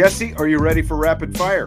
Jesse, 0.00 0.32
are 0.36 0.48
you 0.48 0.58
ready 0.58 0.80
for 0.80 0.96
rapid 0.96 1.36
fire? 1.36 1.66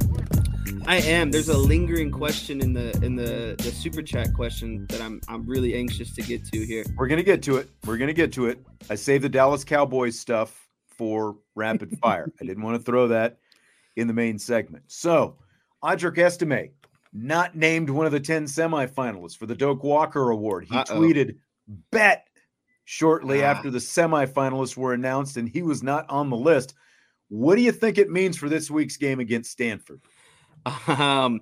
I 0.88 0.96
am. 0.96 1.30
There's 1.30 1.50
a 1.50 1.56
lingering 1.56 2.10
question 2.10 2.62
in 2.62 2.74
the 2.74 2.90
in 3.06 3.16
the 3.16 3.54
the 3.60 3.72
super 3.72 4.02
chat 4.02 4.34
question 4.34 4.88
that 4.88 5.02
I'm 5.02 5.22
I'm 5.28 5.46
really 5.46 5.76
anxious 5.76 6.16
to 6.16 6.24
get 6.24 6.44
to 6.46 6.66
here. 6.66 6.84
We're 6.98 7.06
gonna 7.06 7.22
get 7.22 7.44
to 7.44 7.58
it. 7.58 7.70
We're 7.86 7.98
gonna 7.98 8.12
get 8.12 8.34
to 8.34 8.48
it. 8.48 8.66
I 8.90 8.96
saved 8.96 9.24
the 9.24 9.30
Dallas 9.30 9.64
Cowboys 9.64 10.18
stuff 10.18 10.68
for 10.98 11.36
rapid 11.54 11.96
fire. 12.02 12.28
I 12.42 12.46
didn't 12.46 12.64
want 12.64 12.76
to 12.76 12.84
throw 12.84 13.10
that 13.10 13.38
in 13.98 14.08
the 14.08 14.16
main 14.16 14.40
segment. 14.40 14.86
So, 14.88 15.38
Audric 15.84 16.18
Estime, 16.18 16.72
not 17.14 17.56
named 17.56 17.92
one 17.92 18.08
of 18.08 18.12
the 18.12 18.20
10 18.20 18.46
semifinalists 18.46 19.38
for 19.38 19.46
the 19.46 19.54
Doak 19.54 19.84
Walker 19.84 20.32
Award. 20.32 20.66
He 20.68 20.76
Uh-oh. 20.76 21.00
tweeted, 21.00 21.36
bet 21.92 22.26
shortly 22.84 23.44
ah. 23.44 23.52
after 23.52 23.70
the 23.70 23.78
semifinalists 23.78 24.76
were 24.76 24.94
announced, 24.94 25.38
and 25.38 25.48
he 25.48 25.62
was 25.62 25.84
not 25.84 26.10
on 26.10 26.32
the 26.32 26.36
list. 26.36 26.74
What 27.30 27.56
do 27.56 27.62
you 27.62 27.72
think 27.72 27.98
it 27.98 28.10
means 28.10 28.38
for 28.38 28.50
this 28.50 28.70
week's 28.70 28.98
game 28.98 29.20
against 29.20 29.52
Stanford? 29.52 30.02
Um, 30.88 31.42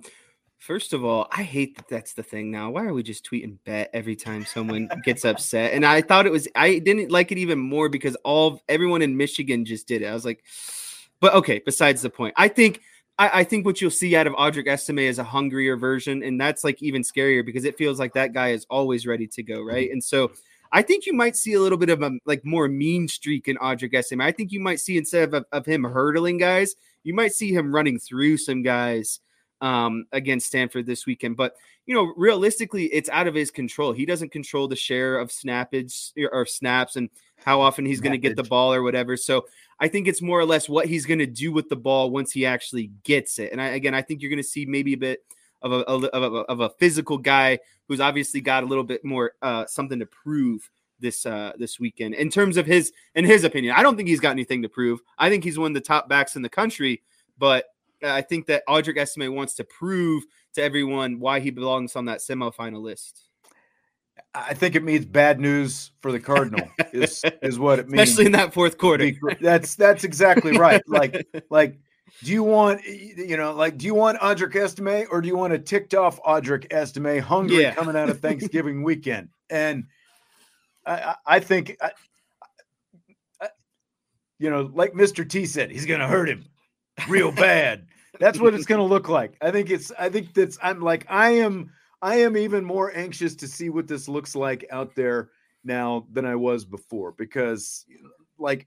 first 0.58 0.92
of 0.92 1.04
all, 1.04 1.28
I 1.30 1.42
hate 1.42 1.76
that 1.76 1.88
that's 1.88 2.14
the 2.14 2.22
thing 2.22 2.50
now. 2.50 2.70
Why 2.70 2.84
are 2.84 2.94
we 2.94 3.02
just 3.02 3.28
tweeting 3.28 3.58
bet 3.64 3.90
every 3.92 4.16
time 4.16 4.44
someone 4.44 4.88
gets 5.04 5.24
upset? 5.24 5.74
And 5.74 5.84
I 5.84 6.00
thought 6.00 6.26
it 6.26 6.32
was 6.32 6.48
I 6.54 6.78
didn't 6.78 7.10
like 7.10 7.32
it 7.32 7.38
even 7.38 7.58
more 7.58 7.88
because 7.88 8.16
all 8.24 8.62
everyone 8.68 9.02
in 9.02 9.16
Michigan 9.16 9.64
just 9.64 9.86
did 9.86 10.02
it. 10.02 10.06
I 10.06 10.14
was 10.14 10.24
like, 10.24 10.44
but 11.20 11.34
okay, 11.34 11.60
besides 11.64 12.02
the 12.02 12.10
point. 12.10 12.34
I 12.36 12.48
think 12.48 12.80
I, 13.18 13.40
I 13.40 13.44
think 13.44 13.66
what 13.66 13.80
you'll 13.80 13.90
see 13.90 14.16
out 14.16 14.26
of 14.26 14.32
Audric 14.34 14.66
Estime 14.66 15.00
is 15.00 15.18
a 15.18 15.24
hungrier 15.24 15.76
version, 15.76 16.22
and 16.22 16.40
that's 16.40 16.64
like 16.64 16.82
even 16.82 17.02
scarier 17.02 17.44
because 17.44 17.64
it 17.64 17.76
feels 17.76 17.98
like 17.98 18.14
that 18.14 18.32
guy 18.32 18.48
is 18.48 18.66
always 18.70 19.06
ready 19.06 19.26
to 19.28 19.42
go, 19.42 19.62
right? 19.62 19.90
And 19.90 20.02
so 20.02 20.32
I 20.72 20.82
think 20.82 21.04
you 21.04 21.12
might 21.12 21.36
see 21.36 21.52
a 21.52 21.60
little 21.60 21.78
bit 21.78 21.90
of 21.90 22.02
a 22.02 22.12
like 22.24 22.44
more 22.44 22.66
mean 22.66 23.06
streak 23.06 23.46
in 23.46 23.56
Audric 23.58 23.94
Estime. 23.94 24.22
I 24.22 24.32
think 24.32 24.52
you 24.52 24.60
might 24.60 24.80
see 24.80 24.96
instead 24.96 25.32
of, 25.34 25.44
of 25.52 25.66
him 25.66 25.84
hurdling 25.84 26.38
guys, 26.38 26.74
you 27.04 27.14
might 27.14 27.32
see 27.32 27.52
him 27.52 27.74
running 27.74 27.98
through 27.98 28.38
some 28.38 28.62
guys 28.62 29.20
um, 29.60 30.06
against 30.12 30.46
Stanford 30.46 30.86
this 30.86 31.06
weekend. 31.06 31.36
But 31.36 31.54
you 31.86 31.94
know, 31.94 32.12
realistically, 32.16 32.86
it's 32.86 33.10
out 33.10 33.26
of 33.26 33.34
his 33.34 33.50
control. 33.50 33.92
He 33.92 34.06
doesn't 34.06 34.32
control 34.32 34.68
the 34.68 34.76
share 34.76 35.18
of 35.18 35.30
snappage 35.30 36.12
or 36.32 36.46
snaps 36.46 36.96
and 36.96 37.10
how 37.44 37.60
often 37.60 37.84
he's 37.84 38.00
going 38.00 38.12
to 38.12 38.18
get 38.18 38.36
the 38.36 38.44
ball 38.44 38.72
or 38.72 38.82
whatever. 38.82 39.16
So 39.16 39.46
I 39.80 39.88
think 39.88 40.06
it's 40.06 40.22
more 40.22 40.38
or 40.38 40.44
less 40.44 40.68
what 40.68 40.86
he's 40.86 41.06
going 41.06 41.18
to 41.18 41.26
do 41.26 41.52
with 41.52 41.68
the 41.68 41.76
ball 41.76 42.10
once 42.10 42.30
he 42.32 42.46
actually 42.46 42.92
gets 43.02 43.38
it. 43.40 43.50
And 43.50 43.60
I, 43.60 43.68
again, 43.68 43.94
I 43.94 44.02
think 44.02 44.22
you're 44.22 44.30
going 44.30 44.42
to 44.42 44.48
see 44.48 44.64
maybe 44.64 44.92
a 44.92 44.98
bit 44.98 45.20
of 45.62 45.72
a, 45.72 45.76
of 45.86 46.04
a, 46.04 46.36
of 46.36 46.60
a 46.60 46.70
physical 46.70 47.18
guy 47.18 47.58
who's 47.88 48.00
obviously 48.00 48.40
got 48.40 48.64
a 48.64 48.66
little 48.66 48.84
bit 48.84 49.04
more 49.04 49.32
uh, 49.42 49.66
something 49.66 49.98
to 49.98 50.06
prove 50.06 50.70
this 51.00 51.26
uh, 51.26 51.52
this 51.58 51.78
weekend 51.78 52.14
in 52.14 52.30
terms 52.30 52.56
of 52.56 52.66
his 52.66 52.92
in 53.14 53.24
his 53.24 53.44
opinion. 53.44 53.74
I 53.76 53.82
don't 53.82 53.96
think 53.96 54.08
he's 54.08 54.20
got 54.20 54.30
anything 54.30 54.62
to 54.62 54.68
prove. 54.68 55.00
I 55.18 55.28
think 55.28 55.44
he's 55.44 55.58
one 55.58 55.72
of 55.72 55.74
the 55.74 55.80
top 55.80 56.08
backs 56.08 56.36
in 56.36 56.42
the 56.42 56.48
country, 56.48 57.02
but 57.38 57.66
I 58.02 58.22
think 58.22 58.46
that 58.46 58.62
Audric 58.68 58.98
Estime 58.98 59.34
wants 59.34 59.54
to 59.54 59.64
prove 59.64 60.24
to 60.54 60.62
everyone 60.62 61.20
why 61.20 61.40
he 61.40 61.50
belongs 61.50 61.96
on 61.96 62.06
that 62.06 62.18
semifinal 62.18 62.80
list. 62.80 63.28
I 64.34 64.54
think 64.54 64.74
it 64.74 64.82
means 64.82 65.04
bad 65.04 65.40
news 65.40 65.90
for 66.00 66.12
the 66.12 66.20
Cardinal 66.20 66.68
is 66.92 67.22
is 67.42 67.58
what 67.58 67.78
it 67.78 67.88
means, 67.88 68.08
especially 68.08 68.26
in 68.26 68.32
that 68.32 68.54
fourth 68.54 68.78
quarter. 68.78 69.10
That's 69.40 69.74
that's 69.74 70.04
exactly 70.04 70.56
right. 70.56 70.82
Like 70.86 71.26
like 71.50 71.78
do 72.22 72.30
you 72.30 72.42
want 72.42 72.84
you 72.84 73.36
know 73.36 73.52
like 73.52 73.78
do 73.78 73.86
you 73.86 73.94
want 73.94 74.18
Audric 74.20 74.54
Estime 74.54 75.06
or 75.10 75.20
do 75.20 75.28
you 75.28 75.36
want 75.36 75.52
a 75.52 75.58
ticked 75.58 75.94
off 75.94 76.22
Audric 76.22 76.72
Estime 76.72 77.20
hungry 77.20 77.62
yeah. 77.62 77.74
coming 77.74 77.96
out 77.96 78.08
of 78.08 78.20
Thanksgiving 78.22 78.82
weekend? 78.82 79.28
And 79.50 79.84
I, 80.86 81.16
I 81.26 81.40
think 81.40 81.76
I, 81.80 81.90
I, 83.40 83.48
you 84.38 84.50
know 84.50 84.70
like 84.74 84.92
Mr. 84.92 85.28
T 85.28 85.46
said 85.46 85.70
he's 85.70 85.86
going 85.86 86.00
to 86.00 86.06
hurt 86.06 86.28
him 86.28 86.46
real 87.08 87.32
bad. 87.32 87.86
That's 88.20 88.38
what 88.38 88.54
it's 88.54 88.66
going 88.66 88.80
to 88.80 88.86
look 88.86 89.08
like. 89.08 89.36
I 89.40 89.50
think 89.50 89.70
it's 89.70 89.90
I 89.98 90.08
think 90.08 90.34
that's 90.34 90.58
I'm 90.62 90.80
like 90.80 91.06
I 91.08 91.30
am 91.30 91.72
I 92.02 92.16
am 92.16 92.36
even 92.36 92.64
more 92.64 92.94
anxious 92.96 93.34
to 93.36 93.48
see 93.48 93.68
what 93.68 93.88
this 93.88 94.08
looks 94.08 94.34
like 94.34 94.66
out 94.70 94.94
there 94.94 95.30
now 95.64 96.06
than 96.12 96.24
I 96.24 96.34
was 96.34 96.64
before 96.64 97.12
because 97.12 97.86
like 98.38 98.66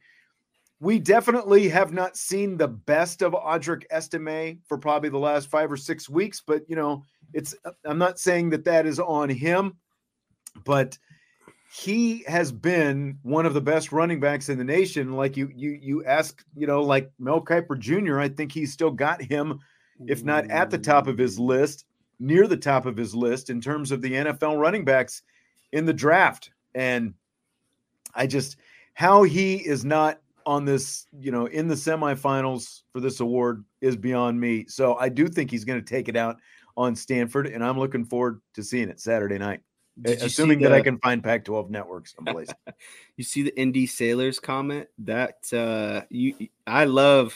we 0.79 0.99
definitely 0.99 1.69
have 1.69 1.93
not 1.93 2.17
seen 2.17 2.57
the 2.57 2.67
best 2.67 3.21
of 3.21 3.33
Audric 3.33 3.83
Estime 3.91 4.59
for 4.67 4.77
probably 4.77 5.09
the 5.09 5.17
last 5.17 5.49
five 5.49 5.71
or 5.71 5.77
six 5.77 6.09
weeks. 6.09 6.41
But 6.45 6.63
you 6.67 6.75
know, 6.75 7.03
it's 7.33 7.55
uh, 7.65 7.71
I'm 7.85 7.97
not 7.97 8.19
saying 8.19 8.49
that 8.51 8.65
that 8.65 8.85
is 8.85 8.99
on 8.99 9.29
him, 9.29 9.77
but 10.63 10.97
he 11.73 12.23
has 12.27 12.51
been 12.51 13.17
one 13.23 13.45
of 13.45 13.53
the 13.53 13.61
best 13.61 13.91
running 13.91 14.19
backs 14.19 14.49
in 14.49 14.57
the 14.57 14.63
nation. 14.63 15.13
Like 15.13 15.35
you, 15.35 15.51
you, 15.53 15.71
you 15.81 16.05
ask, 16.05 16.43
you 16.55 16.67
know, 16.67 16.81
like 16.81 17.11
Mel 17.19 17.41
Kiper 17.41 17.77
Jr. 17.77 18.19
I 18.19 18.29
think 18.29 18.51
he's 18.51 18.71
still 18.71 18.91
got 18.91 19.21
him, 19.21 19.59
if 20.07 20.23
not 20.23 20.49
at 20.49 20.69
the 20.69 20.77
top 20.77 21.07
of 21.07 21.17
his 21.17 21.37
list, 21.37 21.85
near 22.19 22.47
the 22.47 22.55
top 22.55 22.85
of 22.85 22.95
his 22.95 23.13
list 23.13 23.49
in 23.49 23.59
terms 23.59 23.91
of 23.91 24.01
the 24.01 24.13
NFL 24.13 24.57
running 24.57 24.85
backs 24.85 25.23
in 25.73 25.85
the 25.85 25.93
draft. 25.93 26.51
And 26.73 27.13
I 28.13 28.27
just 28.27 28.57
how 28.93 29.23
he 29.23 29.55
is 29.55 29.83
not 29.83 30.21
on 30.45 30.65
this, 30.65 31.07
you 31.19 31.31
know, 31.31 31.47
in 31.47 31.67
the 31.67 31.75
semifinals 31.75 32.81
for 32.91 32.99
this 32.99 33.19
award 33.19 33.63
is 33.81 33.95
beyond 33.95 34.39
me. 34.39 34.65
So 34.67 34.95
I 34.95 35.09
do 35.09 35.27
think 35.27 35.49
he's 35.51 35.65
going 35.65 35.79
to 35.79 35.85
take 35.85 36.07
it 36.07 36.15
out 36.15 36.37
on 36.77 36.95
Stanford, 36.95 37.47
and 37.47 37.63
I'm 37.63 37.79
looking 37.79 38.05
forward 38.05 38.41
to 38.53 38.63
seeing 38.63 38.89
it 38.89 38.99
Saturday 38.99 39.37
night. 39.37 39.61
Did 40.01 40.21
assuming 40.21 40.59
the, 40.59 40.69
that 40.69 40.73
I 40.73 40.81
can 40.81 40.97
find 40.99 41.23
Pac-12 41.23 41.69
network 41.69 42.07
someplace. 42.07 42.49
you 43.17 43.23
see 43.23 43.43
the 43.43 43.57
Indy 43.57 43.87
Sailors 43.87 44.41
comment 44.41 44.87
that 44.99 45.37
uh 45.53 46.01
you 46.09 46.49
I 46.67 46.83
love 46.83 47.33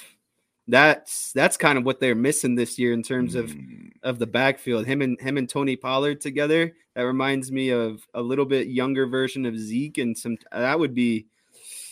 that's 0.68 1.32
that's 1.32 1.56
kind 1.56 1.78
of 1.78 1.86
what 1.86 2.02
they're 2.02 2.16
missing 2.16 2.56
this 2.56 2.78
year 2.78 2.92
in 2.92 3.02
terms 3.02 3.36
of 3.36 3.50
mm. 3.50 3.92
of 4.04 4.20
the 4.20 4.28
backfield. 4.28 4.86
Him 4.86 5.02
and 5.02 5.20
him 5.22 5.38
and 5.38 5.48
Tony 5.48 5.78
Pollard 5.78 6.20
together. 6.20 6.74
That 6.96 7.04
reminds 7.04 7.50
me 7.50 7.70
of 7.70 8.06
a 8.14 8.22
little 8.22 8.46
bit 8.46 8.68
younger 8.68 9.08
version 9.08 9.46
of 9.46 9.58
Zeke 9.58 9.98
and 9.98 10.18
some 10.18 10.38
that 10.52 10.78
would 10.78 10.94
be 10.94 11.28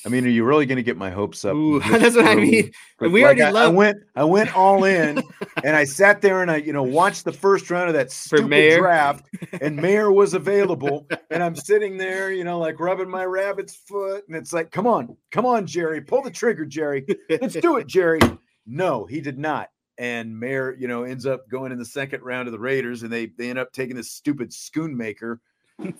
I 0.07 0.09
mean, 0.09 0.25
are 0.25 0.29
you 0.29 0.45
really 0.45 0.65
going 0.65 0.77
to 0.77 0.83
get 0.83 0.95
my 0.95 1.09
hopes 1.09 1.43
up? 1.43 1.53
Ooh, 1.53 1.79
that's 1.91 2.15
what 2.15 2.25
I 2.27 2.35
mean. 2.35 2.71
we 3.01 3.09
like 3.09 3.23
already 3.23 3.41
I, 3.41 3.49
love. 3.49 3.73
I 3.73 3.75
went, 3.75 3.97
I 4.15 4.23
went 4.23 4.55
all 4.55 4.85
in, 4.85 5.21
and 5.65 5.75
I 5.75 5.83
sat 5.83 6.21
there 6.21 6.41
and 6.41 6.49
I, 6.49 6.57
you 6.57 6.71
know, 6.71 6.81
watched 6.81 7.25
the 7.25 7.33
first 7.33 7.69
round 7.69 7.89
of 7.89 7.93
that 7.95 8.09
stupid 8.09 8.77
draft, 8.79 9.25
and 9.59 9.75
Mayer 9.75 10.09
was 10.09 10.33
available, 10.33 11.05
and 11.29 11.43
I'm 11.43 11.57
sitting 11.57 11.97
there, 11.97 12.31
you 12.31 12.45
know, 12.45 12.57
like 12.57 12.79
rubbing 12.79 13.09
my 13.09 13.25
rabbit's 13.25 13.75
foot, 13.75 14.23
and 14.29 14.37
it's 14.37 14.53
like, 14.53 14.71
come 14.71 14.87
on, 14.87 15.17
come 15.31 15.45
on, 15.45 15.67
Jerry, 15.67 15.99
pull 15.99 16.21
the 16.21 16.31
trigger, 16.31 16.63
Jerry, 16.63 17.05
let's 17.41 17.55
do 17.55 17.75
it, 17.75 17.87
Jerry. 17.87 18.21
No, 18.65 19.05
he 19.05 19.19
did 19.19 19.37
not. 19.37 19.71
And 19.97 20.39
Mayer, 20.39 20.73
you 20.79 20.87
know, 20.87 21.03
ends 21.03 21.25
up 21.25 21.49
going 21.49 21.73
in 21.73 21.79
the 21.79 21.85
second 21.85 22.23
round 22.23 22.47
of 22.47 22.53
the 22.53 22.59
Raiders, 22.59 23.03
and 23.03 23.11
they 23.11 23.25
they 23.37 23.49
end 23.49 23.59
up 23.59 23.73
taking 23.73 23.97
this 23.97 24.11
stupid 24.11 24.51
Schoonmaker 24.51 25.39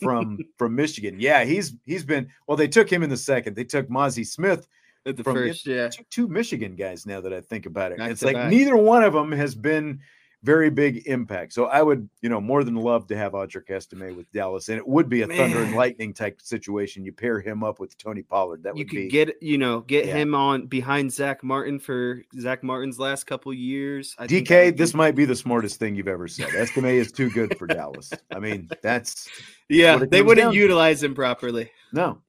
from 0.01 0.39
from 0.57 0.75
Michigan. 0.75 1.19
Yeah, 1.19 1.43
he's 1.43 1.75
he's 1.85 2.03
been 2.03 2.29
well. 2.47 2.57
They 2.57 2.67
took 2.67 2.91
him 2.91 3.03
in 3.03 3.09
the 3.09 3.17
second. 3.17 3.55
They 3.55 3.63
took 3.63 3.89
Mazi 3.89 4.25
Smith 4.25 4.67
at 5.05 5.17
the 5.17 5.23
first. 5.23 5.65
Yeah, 5.65 5.89
two, 5.89 6.03
two, 6.09 6.27
Michigan 6.27 6.75
guys. 6.75 7.05
Now 7.05 7.21
that 7.21 7.33
I 7.33 7.41
think 7.41 7.65
about 7.65 7.91
it, 7.91 7.97
back 7.97 8.11
it's 8.11 8.23
like 8.23 8.35
back. 8.35 8.49
neither 8.49 8.75
one 8.75 9.03
of 9.03 9.13
them 9.13 9.31
has 9.31 9.55
been 9.55 9.99
very 10.43 10.69
big 10.69 11.07
impact. 11.07 11.53
So 11.53 11.65
I 11.65 11.81
would, 11.81 12.09
you 12.21 12.29
know, 12.29 12.39
more 12.39 12.63
than 12.63 12.75
love 12.75 13.07
to 13.07 13.17
have 13.17 13.33
Audric 13.33 13.69
Estime 13.69 14.15
with 14.15 14.31
Dallas, 14.31 14.69
and 14.69 14.77
it 14.77 14.87
would 14.87 15.09
be 15.09 15.23
a 15.23 15.27
Man. 15.27 15.37
thunder 15.37 15.63
and 15.63 15.75
lightning 15.75 16.13
type 16.13 16.41
situation. 16.41 17.03
You 17.03 17.11
pair 17.11 17.39
him 17.39 17.63
up 17.63 17.79
with 17.79 17.97
Tony 17.97 18.21
Pollard. 18.21 18.63
That 18.63 18.75
you 18.75 18.81
would 18.81 18.89
could 18.89 18.95
be, 18.95 19.07
get, 19.09 19.41
you 19.41 19.57
know, 19.57 19.81
get 19.81 20.05
yeah. 20.05 20.15
him 20.15 20.35
on 20.35 20.67
behind 20.67 21.11
Zack 21.11 21.43
Martin 21.43 21.79
for 21.79 22.21
Zack 22.39 22.63
Martin's 22.63 22.99
last 22.99 23.25
couple 23.25 23.53
years. 23.53 24.15
I 24.17 24.27
DK, 24.27 24.77
this 24.77 24.93
might 24.93 25.15
be 25.15 25.25
the 25.25 25.35
smartest 25.35 25.79
thing 25.79 25.95
you've 25.95 26.07
ever 26.07 26.27
said. 26.27 26.53
Estime 26.55 26.85
is 26.85 27.11
too 27.11 27.29
good 27.29 27.57
for 27.57 27.67
Dallas. 27.67 28.11
I 28.31 28.39
mean, 28.39 28.69
that's 28.81 29.27
yeah, 29.69 29.97
they 29.97 30.21
wouldn't 30.21 30.53
utilize 30.53 31.03
him 31.03 31.15
properly. 31.15 31.71
No, 31.91 32.21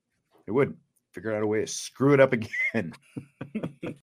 they 0.46 0.52
wouldn't. 0.52 0.78
Figure 1.12 1.34
out 1.34 1.42
a 1.42 1.46
way 1.46 1.62
to 1.62 1.66
screw 1.66 2.12
it 2.14 2.20
up 2.20 2.32
again. 2.32 2.92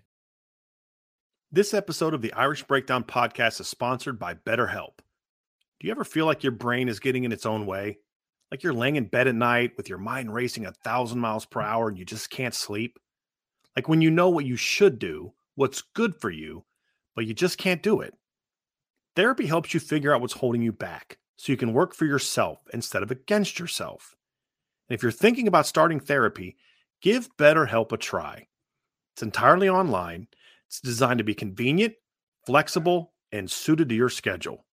This 1.53 1.73
episode 1.73 2.13
of 2.13 2.21
the 2.21 2.31
Irish 2.31 2.63
Breakdown 2.63 3.03
podcast 3.03 3.59
is 3.59 3.67
sponsored 3.67 4.17
by 4.17 4.35
BetterHelp. 4.35 4.99
Do 5.81 5.87
you 5.87 5.91
ever 5.91 6.05
feel 6.05 6.25
like 6.25 6.43
your 6.43 6.53
brain 6.53 6.87
is 6.87 7.01
getting 7.01 7.25
in 7.25 7.33
its 7.33 7.45
own 7.45 7.65
way? 7.65 7.97
Like 8.49 8.63
you're 8.63 8.71
laying 8.71 8.95
in 8.95 9.07
bed 9.07 9.27
at 9.27 9.35
night 9.35 9.73
with 9.75 9.89
your 9.89 9.97
mind 9.97 10.33
racing 10.33 10.65
a 10.65 10.71
thousand 10.71 11.19
miles 11.19 11.45
per 11.45 11.59
hour 11.59 11.89
and 11.89 11.97
you 11.97 12.05
just 12.05 12.29
can't 12.29 12.53
sleep? 12.53 12.97
Like 13.75 13.89
when 13.89 13.99
you 13.99 14.09
know 14.09 14.29
what 14.29 14.45
you 14.45 14.55
should 14.55 14.97
do, 14.97 15.33
what's 15.55 15.81
good 15.81 16.15
for 16.15 16.29
you, 16.29 16.63
but 17.17 17.25
you 17.25 17.33
just 17.33 17.57
can't 17.57 17.83
do 17.83 17.99
it? 17.99 18.13
Therapy 19.17 19.45
helps 19.45 19.73
you 19.73 19.81
figure 19.81 20.15
out 20.15 20.21
what's 20.21 20.31
holding 20.31 20.61
you 20.61 20.71
back 20.71 21.17
so 21.35 21.51
you 21.51 21.57
can 21.57 21.73
work 21.73 21.93
for 21.93 22.05
yourself 22.05 22.61
instead 22.73 23.03
of 23.03 23.11
against 23.11 23.59
yourself. 23.59 24.15
And 24.87 24.95
if 24.95 25.03
you're 25.03 25.11
thinking 25.11 25.49
about 25.49 25.67
starting 25.67 25.99
therapy, 25.99 26.55
give 27.01 27.27
BetterHelp 27.35 27.91
a 27.91 27.97
try. 27.97 28.47
It's 29.15 29.23
entirely 29.23 29.67
online 29.67 30.29
it's 30.71 30.79
designed 30.79 31.17
to 31.17 31.25
be 31.25 31.33
convenient, 31.33 31.95
flexible, 32.45 33.11
and 33.33 33.51
suited 33.51 33.89
to 33.89 33.95
your 33.95 34.07
schedule. 34.07 34.65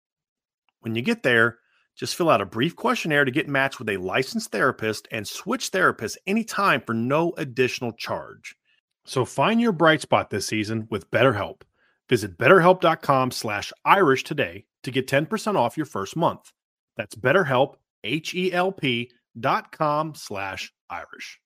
When 0.79 0.95
you 0.95 1.03
get 1.03 1.25
there, 1.25 1.59
just 1.97 2.15
fill 2.15 2.31
out 2.31 2.41
a 2.41 2.47
brief 2.47 2.77
questionnaire 2.77 3.25
to 3.25 3.33
get 3.33 3.49
matched 3.49 3.81
with 3.81 3.89
a 3.89 3.97
licensed 3.97 4.53
therapist 4.53 5.09
and 5.11 5.27
switch 5.27 5.73
therapists 5.73 6.17
anytime 6.25 6.83
for 6.87 6.95
no 6.95 7.33
additional 7.37 7.91
charge. 7.91 8.55
So 9.07 9.25
find 9.25 9.61
your 9.61 9.73
bright 9.73 10.01
spot 10.01 10.31
this 10.31 10.47
season 10.47 10.87
with 10.89 11.11
BetterHelp. 11.11 11.63
Visit 12.09 12.39
betterhelp.com 12.39 13.33
slash 13.33 13.73
Irish 13.85 14.23
today 14.23 14.67
to 14.85 14.93
get 14.93 15.09
10% 15.09 15.57
off 15.57 15.77
your 15.77 15.87
first 15.87 16.15
month. 16.15 16.53
That's 16.97 17.17
betterhelp, 17.17 17.75
H-E-L-P 18.05 19.11
dot 19.41 19.73
com 19.73 20.15
slash 20.15 20.73
Irish. 20.89 21.41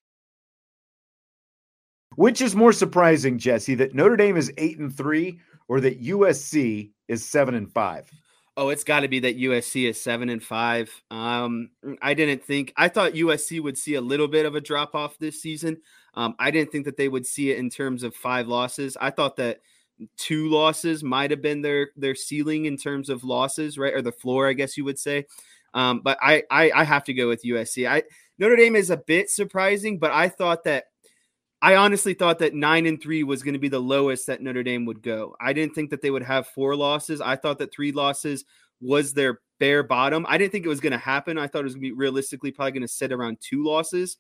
Which 2.17 2.41
is 2.41 2.55
more 2.55 2.73
surprising, 2.73 3.38
Jesse, 3.38 3.75
that 3.76 3.94
Notre 3.94 4.17
Dame 4.17 4.37
is 4.37 4.53
eight 4.59 4.79
and 4.79 4.94
three 4.94 5.41
or 5.69 5.81
that 5.81 6.03
USC 6.03 6.91
is 7.09 7.25
seven 7.25 7.55
and 7.55 7.70
five? 7.73 8.11
Oh, 8.56 8.69
it's 8.69 8.85
got 8.85 9.00
to 9.00 9.09
be 9.09 9.20
that 9.20 9.38
USC 9.38 9.88
is 9.88 9.99
seven 10.00 10.29
and 10.29 10.43
five. 10.43 10.91
Um, 11.11 11.70
I 12.03 12.12
didn't 12.12 12.44
think 12.44 12.73
I 12.76 12.88
thought 12.88 13.12
USC 13.12 13.62
would 13.62 13.79
see 13.79 13.94
a 13.94 14.00
little 14.00 14.29
bit 14.29 14.44
of 14.44 14.55
a 14.55 14.61
drop 14.61 14.94
off 14.94 15.19
this 15.19 15.41
season. 15.41 15.79
Um, 16.14 16.35
I 16.38 16.50
didn't 16.50 16.70
think 16.70 16.85
that 16.85 16.99
they 16.99 17.09
would 17.09 17.26
see 17.26 17.50
it 17.50 17.59
in 17.59 17.70
terms 17.70 18.03
of 18.03 18.15
five 18.15 18.49
losses. 18.49 18.97
I 19.00 19.11
thought 19.11 19.37
that 19.37 19.61
two 20.19 20.50
losses 20.50 21.03
might 21.03 21.31
have 21.31 21.41
been 21.41 21.62
their 21.62 21.91
their 21.97 22.15
ceiling 22.15 22.67
in 22.67 22.76
terms 22.76 23.08
of 23.08 23.25
losses, 23.25 23.79
right, 23.79 23.94
or 23.94 24.03
the 24.03 24.12
floor, 24.12 24.49
I 24.49 24.53
guess 24.53 24.76
you 24.76 24.85
would 24.85 24.99
say. 24.99 25.25
Um, 25.73 26.00
but 26.05 26.19
I, 26.20 26.43
I 26.50 26.70
I 26.73 26.85
have 26.85 27.05
to 27.05 27.15
go 27.15 27.29
with 27.29 27.44
USC. 27.44 27.88
I 27.88 28.03
Notre 28.38 28.56
Dame 28.56 28.76
is 28.76 28.91
a 28.91 28.99
bit 28.99 29.31
surprising, 29.31 29.99
but 29.99 30.11
I 30.11 30.29
thought 30.29 30.65
that 30.65 30.85
I 31.62 31.76
honestly 31.76 32.12
thought 32.12 32.41
that 32.41 32.55
nine 32.55 32.87
and 32.87 33.00
three 33.00 33.23
was 33.23 33.44
going 33.44 33.55
to 33.55 33.61
be 33.61 33.69
the 33.69 33.79
lowest 33.79 34.26
that 34.26 34.43
Notre 34.43 34.64
Dame 34.64 34.85
would 34.87 35.00
go. 35.00 35.37
I 35.41 35.53
didn't 35.53 35.76
think 35.76 35.91
that 35.91 36.03
they 36.03 36.11
would 36.11 36.25
have 36.25 36.49
four 36.49 36.75
losses. 36.75 37.20
I 37.20 37.37
thought 37.37 37.59
that 37.59 37.73
three 37.73 37.93
losses 37.93 38.44
was 38.81 39.12
their 39.12 39.41
bare 39.61 39.85
bottom. 39.85 40.26
I 40.29 40.38
didn't 40.38 40.50
think 40.50 40.67
it 40.67 40.69
was 40.69 40.81
going 40.81 40.93
to 40.93 40.99
happen. 40.99 41.38
I 41.38 41.47
thought 41.47 41.61
it 41.61 41.64
was 41.64 41.75
going 41.75 41.85
to 41.85 41.91
be 41.91 41.97
realistically 41.97 42.50
probably 42.50 42.73
going 42.73 42.82
to 42.82 42.88
sit 42.88 43.12
around 43.12 43.38
two 43.41 43.62
losses. 43.64 44.17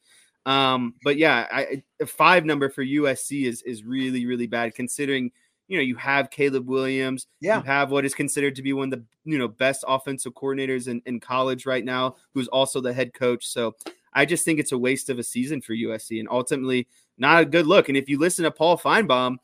Um, 0.46 0.94
but 1.02 1.16
yeah, 1.16 1.48
I, 1.50 1.82
a 2.00 2.06
five 2.06 2.44
number 2.44 2.68
for 2.68 2.84
USC 2.84 3.46
is 3.46 3.62
is 3.62 3.84
really 3.84 4.26
really 4.26 4.46
bad 4.48 4.74
considering 4.74 5.30
you 5.68 5.76
know 5.76 5.82
you 5.82 5.94
have 5.96 6.30
Caleb 6.30 6.68
Williams, 6.68 7.26
yeah, 7.40 7.58
you 7.58 7.64
have 7.64 7.90
what 7.90 8.04
is 8.04 8.14
considered 8.14 8.56
to 8.56 8.62
be 8.62 8.72
one 8.72 8.92
of 8.92 8.98
the 8.98 9.04
you 9.24 9.38
know 9.38 9.48
best 9.48 9.84
offensive 9.86 10.34
coordinators 10.34 10.88
in, 10.88 11.00
in 11.06 11.20
college 11.20 11.64
right 11.66 11.84
now, 11.84 12.16
who's 12.34 12.48
also 12.48 12.80
the 12.80 12.92
head 12.92 13.14
coach. 13.14 13.46
So 13.46 13.74
I 14.14 14.24
just 14.24 14.44
think 14.44 14.58
it's 14.58 14.72
a 14.72 14.78
waste 14.78 15.10
of 15.10 15.18
a 15.18 15.22
season 15.22 15.60
for 15.60 15.74
USC, 15.74 16.18
and 16.18 16.28
ultimately 16.28 16.88
not 17.22 17.42
a 17.42 17.46
good 17.46 17.66
look. 17.66 17.88
And 17.88 17.96
if 17.96 18.08
you 18.08 18.18
listen 18.18 18.42
to 18.42 18.50
Paul 18.50 18.76
Finebaum, 18.76 19.36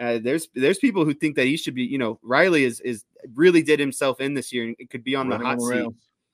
uh, 0.00 0.18
there's 0.22 0.48
there's 0.54 0.78
people 0.78 1.04
who 1.04 1.14
think 1.14 1.36
that 1.36 1.46
he 1.46 1.56
should 1.56 1.74
be. 1.74 1.84
You 1.84 1.98
know, 1.98 2.18
Riley 2.22 2.64
is 2.64 2.80
is 2.80 3.04
really 3.34 3.62
did 3.62 3.78
himself 3.78 4.20
in 4.20 4.34
this 4.34 4.52
year 4.52 4.64
and 4.64 4.76
it 4.78 4.90
could 4.90 5.04
be 5.04 5.14
on 5.14 5.28
Running 5.28 5.44
the 5.44 5.48
hot 5.48 5.60
seat. 5.60 5.88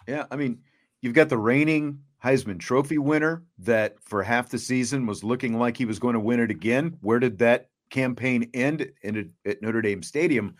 Yeah, 0.09 0.25
I 0.31 0.37
mean, 0.37 0.61
you've 1.01 1.15
got 1.15 1.29
the 1.29 1.39
reigning 1.39 1.99
Heisman 2.25 2.59
Trophy 2.59 2.99
winner 2.99 3.45
that 3.59 3.97
for 4.01 4.23
half 4.23 4.49
the 4.49 4.59
season 4.59 5.07
was 5.07 5.23
looking 5.23 5.59
like 5.59 5.77
he 5.77 5.85
was 5.85 5.99
going 5.99 6.15
to 6.15 6.21
win 6.21 6.41
it 6.41 6.51
again. 6.51 6.97
Where 7.01 7.19
did 7.19 7.39
that 7.39 7.69
campaign 7.91 8.49
end? 8.55 8.91
Ended 9.03 9.33
at 9.45 9.61
Notre 9.61 9.83
Dame 9.83 10.03
Stadium, 10.03 10.55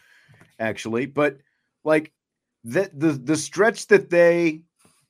actually. 0.59 1.07
But 1.07 1.39
like 1.85 2.13
that 2.65 2.99
the 2.99 3.13
the 3.13 3.37
stretch 3.37 3.87
that 3.89 4.11
they 4.11 4.63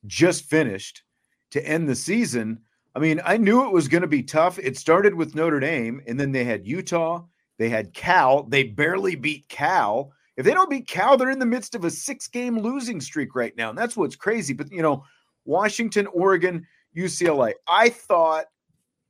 just 0.06 0.44
finished 0.44 1.02
to 1.50 1.66
end 1.66 1.88
the 1.88 1.94
season 1.94 2.60
I 2.94 2.98
mean, 2.98 3.20
I 3.24 3.36
knew 3.38 3.66
it 3.66 3.72
was 3.72 3.88
going 3.88 4.02
to 4.02 4.08
be 4.08 4.22
tough. 4.22 4.58
It 4.58 4.76
started 4.76 5.14
with 5.14 5.34
Notre 5.34 5.60
Dame, 5.60 6.02
and 6.06 6.20
then 6.20 6.32
they 6.32 6.44
had 6.44 6.66
Utah, 6.66 7.24
they 7.58 7.68
had 7.68 7.94
Cal. 7.94 8.42
They 8.44 8.64
barely 8.64 9.14
beat 9.14 9.48
Cal. 9.48 10.12
If 10.36 10.44
they 10.44 10.52
don't 10.52 10.70
beat 10.70 10.88
Cal, 10.88 11.16
they're 11.16 11.30
in 11.30 11.38
the 11.38 11.46
midst 11.46 11.74
of 11.74 11.84
a 11.84 11.90
six 11.90 12.26
game 12.26 12.58
losing 12.58 13.00
streak 13.00 13.34
right 13.34 13.56
now. 13.56 13.70
And 13.70 13.78
that's 13.78 13.96
what's 13.96 14.16
crazy. 14.16 14.52
But, 14.52 14.72
you 14.72 14.82
know, 14.82 15.04
Washington, 15.44 16.06
Oregon, 16.08 16.66
UCLA, 16.96 17.52
I 17.68 17.90
thought 17.90 18.46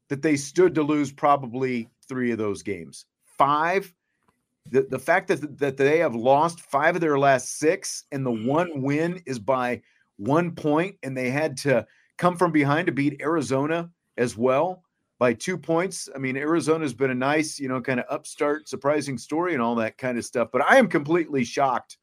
that 0.08 0.22
they 0.22 0.36
stood 0.36 0.74
to 0.74 0.82
lose 0.82 1.12
probably 1.12 1.88
three 2.08 2.30
of 2.30 2.38
those 2.38 2.62
games. 2.62 3.06
Five, 3.24 3.92
the, 4.70 4.82
the 4.82 4.98
fact 4.98 5.28
that, 5.28 5.58
that 5.58 5.76
they 5.76 5.98
have 5.98 6.14
lost 6.14 6.60
five 6.60 6.94
of 6.94 7.00
their 7.00 7.18
last 7.18 7.58
six, 7.58 8.04
and 8.12 8.26
the 8.26 8.30
one 8.30 8.82
win 8.82 9.22
is 9.24 9.38
by 9.38 9.80
one 10.18 10.54
point, 10.54 10.96
and 11.02 11.16
they 11.16 11.30
had 11.30 11.56
to 11.58 11.86
come 12.18 12.36
from 12.36 12.52
behind 12.52 12.86
to 12.86 12.92
beat 12.92 13.20
Arizona 13.20 13.90
as 14.16 14.36
well 14.36 14.82
by 15.18 15.32
two 15.32 15.56
points. 15.56 16.08
I 16.14 16.18
mean, 16.18 16.36
Arizona's 16.36 16.94
been 16.94 17.10
a 17.10 17.14
nice, 17.14 17.60
you 17.60 17.68
know, 17.68 17.80
kind 17.80 18.00
of 18.00 18.06
upstart, 18.08 18.68
surprising 18.68 19.16
story 19.16 19.54
and 19.54 19.62
all 19.62 19.74
that 19.76 19.96
kind 19.98 20.18
of 20.18 20.24
stuff. 20.24 20.48
But 20.52 20.62
I 20.62 20.76
am 20.76 20.88
completely 20.88 21.44
shocked 21.44 21.98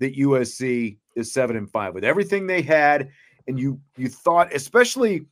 that 0.00 0.16
USC 0.16 0.98
is 1.16 1.32
seven 1.32 1.56
and 1.56 1.70
five 1.70 1.94
with 1.94 2.04
everything 2.04 2.46
they 2.46 2.62
had. 2.62 3.10
And 3.46 3.58
you 3.58 3.80
you 3.96 4.08
thought, 4.08 4.54
especially 4.54 5.26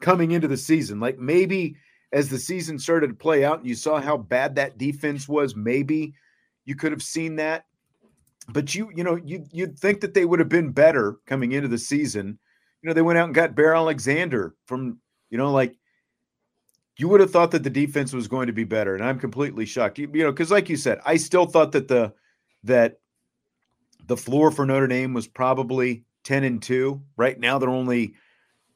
coming 0.00 0.32
into 0.32 0.48
the 0.48 0.56
season, 0.56 1.00
like 1.00 1.18
maybe 1.18 1.76
as 2.12 2.28
the 2.28 2.38
season 2.38 2.78
started 2.78 3.08
to 3.08 3.14
play 3.14 3.44
out 3.44 3.60
and 3.60 3.66
you 3.66 3.74
saw 3.74 4.00
how 4.00 4.18
bad 4.18 4.54
that 4.56 4.76
defense 4.76 5.26
was, 5.26 5.56
maybe 5.56 6.12
you 6.66 6.76
could 6.76 6.92
have 6.92 7.02
seen 7.02 7.36
that. 7.36 7.64
But 8.48 8.74
you, 8.74 8.90
you 8.94 9.02
know, 9.02 9.16
you 9.16 9.46
you'd 9.50 9.78
think 9.78 10.00
that 10.02 10.12
they 10.12 10.26
would 10.26 10.40
have 10.40 10.48
been 10.48 10.72
better 10.72 11.16
coming 11.26 11.52
into 11.52 11.68
the 11.68 11.78
season 11.78 12.38
you 12.82 12.88
know, 12.88 12.94
they 12.94 13.02
went 13.02 13.18
out 13.18 13.26
and 13.26 13.34
got 13.34 13.54
Bear 13.54 13.74
Alexander 13.74 14.54
from, 14.66 14.98
you 15.30 15.38
know, 15.38 15.52
like 15.52 15.76
you 16.98 17.08
would 17.08 17.20
have 17.20 17.30
thought 17.30 17.52
that 17.52 17.62
the 17.62 17.70
defense 17.70 18.12
was 18.12 18.28
going 18.28 18.48
to 18.48 18.52
be 18.52 18.64
better. 18.64 18.94
And 18.94 19.04
I'm 19.04 19.18
completely 19.18 19.64
shocked. 19.64 19.98
You, 19.98 20.10
you 20.12 20.24
know, 20.24 20.32
because 20.32 20.50
like 20.50 20.68
you 20.68 20.76
said, 20.76 21.00
I 21.06 21.16
still 21.16 21.46
thought 21.46 21.72
that 21.72 21.88
the 21.88 22.12
that 22.64 22.98
the 24.06 24.16
floor 24.16 24.50
for 24.50 24.66
Notre 24.66 24.88
Dame 24.88 25.14
was 25.14 25.26
probably 25.26 26.04
10 26.24 26.44
and 26.44 26.62
2. 26.62 27.00
Right 27.16 27.38
now 27.38 27.58
they're 27.58 27.70
only, 27.70 28.14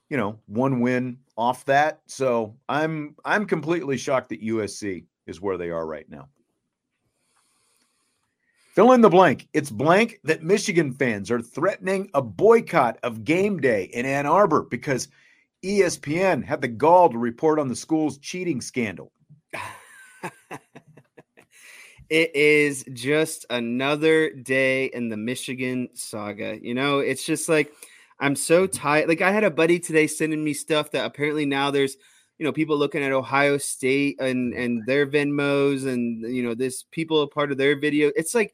you 0.09 0.17
know, 0.17 0.39
one 0.47 0.81
win 0.81 1.19
off 1.37 1.65
that. 1.67 2.01
So 2.07 2.57
I'm 2.69 3.17
I'm 3.25 3.45
completely 3.45 3.97
shocked 3.97 4.29
that 4.31 4.43
USC 4.43 5.05
is 5.27 5.41
where 5.41 5.59
they 5.59 5.71
are 5.71 5.87
right 5.87 6.09
now. 6.09 6.29
Fill 8.77 8.93
in 8.93 9.01
the 9.01 9.09
blank. 9.09 9.49
It's 9.55 9.71
blank 9.71 10.21
that 10.25 10.43
Michigan 10.43 10.93
fans 10.93 11.31
are 11.31 11.41
threatening 11.41 12.11
a 12.13 12.21
boycott 12.21 12.99
of 13.03 13.25
game 13.25 13.59
day 13.59 13.85
in 13.85 14.05
Ann 14.05 14.27
Arbor 14.27 14.65
because 14.65 15.09
ESPN 15.65 16.45
had 16.45 16.61
the 16.61 16.69
gall 16.69 17.09
to 17.09 17.17
report 17.17 17.59
on 17.59 17.69
the 17.69 17.75
school's 17.75 18.19
cheating 18.19 18.61
scandal. 18.61 19.13
it 22.11 22.37
is 22.37 22.85
just 22.93 23.47
another 23.49 24.29
day 24.29 24.91
in 24.93 25.09
the 25.09 25.17
Michigan 25.17 25.89
saga. 25.95 26.59
You 26.61 26.75
know, 26.75 26.99
it's 26.99 27.25
just 27.25 27.49
like 27.49 27.73
I'm 28.21 28.37
so 28.37 28.67
tired. 28.67 29.09
Like 29.09 29.23
I 29.23 29.33
had 29.33 29.45
a 29.45 29.51
buddy 29.51 29.79
today 29.79 30.07
sending 30.07 30.45
me 30.45 30.53
stuff 30.53 30.91
that 30.91 31.07
apparently 31.07 31.47
now 31.47 31.71
there's 31.71 31.97
you 32.37 32.45
know 32.45 32.53
people 32.53 32.77
looking 32.77 33.03
at 33.03 33.13
Ohio 33.13 33.57
State 33.57 34.21
and 34.21 34.53
and 34.53 34.85
their 34.85 35.07
Venmos 35.07 35.87
and 35.87 36.21
you 36.31 36.43
know 36.43 36.55
this 36.55 36.83
people 36.83 37.23
a 37.23 37.27
part 37.27 37.51
of 37.51 37.57
their 37.57 37.81
video. 37.81 38.13
It's 38.15 38.35
like 38.35 38.53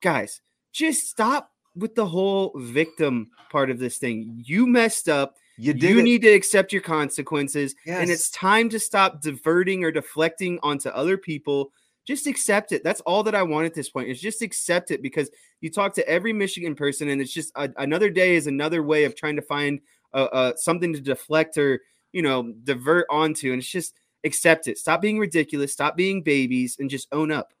guys, 0.00 0.40
just 0.72 1.08
stop 1.08 1.50
with 1.76 1.94
the 1.94 2.06
whole 2.06 2.52
victim 2.56 3.30
part 3.50 3.70
of 3.70 3.78
this 3.78 3.98
thing. 3.98 4.42
You 4.44 4.66
messed 4.66 5.08
up. 5.08 5.36
You, 5.56 5.74
you 5.74 6.02
need 6.02 6.22
to 6.22 6.30
accept 6.30 6.72
your 6.72 6.82
consequences. 6.82 7.74
Yes. 7.84 8.00
And 8.00 8.10
it's 8.10 8.30
time 8.30 8.70
to 8.70 8.78
stop 8.78 9.20
diverting 9.20 9.84
or 9.84 9.92
deflecting 9.92 10.58
onto 10.62 10.88
other 10.88 11.18
people. 11.18 11.72
Just 12.06 12.26
accept 12.26 12.72
it. 12.72 12.82
That's 12.82 13.02
all 13.02 13.22
that 13.24 13.34
I 13.34 13.42
want 13.42 13.66
at 13.66 13.74
this 13.74 13.90
point 13.90 14.08
is 14.08 14.20
just 14.20 14.40
accept 14.40 14.90
it 14.90 15.02
because 15.02 15.30
you 15.60 15.70
talk 15.70 15.94
to 15.94 16.08
every 16.08 16.32
Michigan 16.32 16.74
person 16.74 17.10
and 17.10 17.20
it's 17.20 17.32
just 17.32 17.52
a, 17.56 17.68
another 17.76 18.08
day 18.08 18.36
is 18.36 18.46
another 18.46 18.82
way 18.82 19.04
of 19.04 19.14
trying 19.14 19.36
to 19.36 19.42
find 19.42 19.80
uh, 20.14 20.28
uh, 20.32 20.52
something 20.56 20.94
to 20.94 21.00
deflect 21.00 21.58
or, 21.58 21.80
you 22.12 22.22
know, 22.22 22.54
divert 22.64 23.06
onto. 23.10 23.52
And 23.52 23.60
it's 23.60 23.70
just 23.70 23.94
accept 24.24 24.66
it. 24.66 24.78
Stop 24.78 25.02
being 25.02 25.18
ridiculous. 25.18 25.72
Stop 25.72 25.94
being 25.94 26.22
babies 26.22 26.76
and 26.80 26.88
just 26.88 27.06
own 27.12 27.30
up 27.30 27.52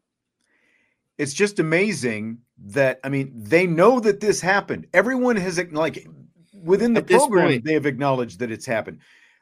it's 1.20 1.34
just 1.34 1.58
amazing 1.58 2.38
that 2.58 2.98
I 3.04 3.10
mean 3.10 3.30
they 3.34 3.66
know 3.66 4.00
that 4.00 4.20
this 4.20 4.40
happened. 4.40 4.86
Everyone 4.94 5.36
has 5.36 5.60
like 5.70 6.08
within 6.62 6.94
the 6.94 7.02
program 7.02 7.60
they 7.62 7.74
have 7.74 7.84
acknowledged 7.84 8.38
that 8.38 8.50
it's 8.50 8.64
happened. 8.64 9.00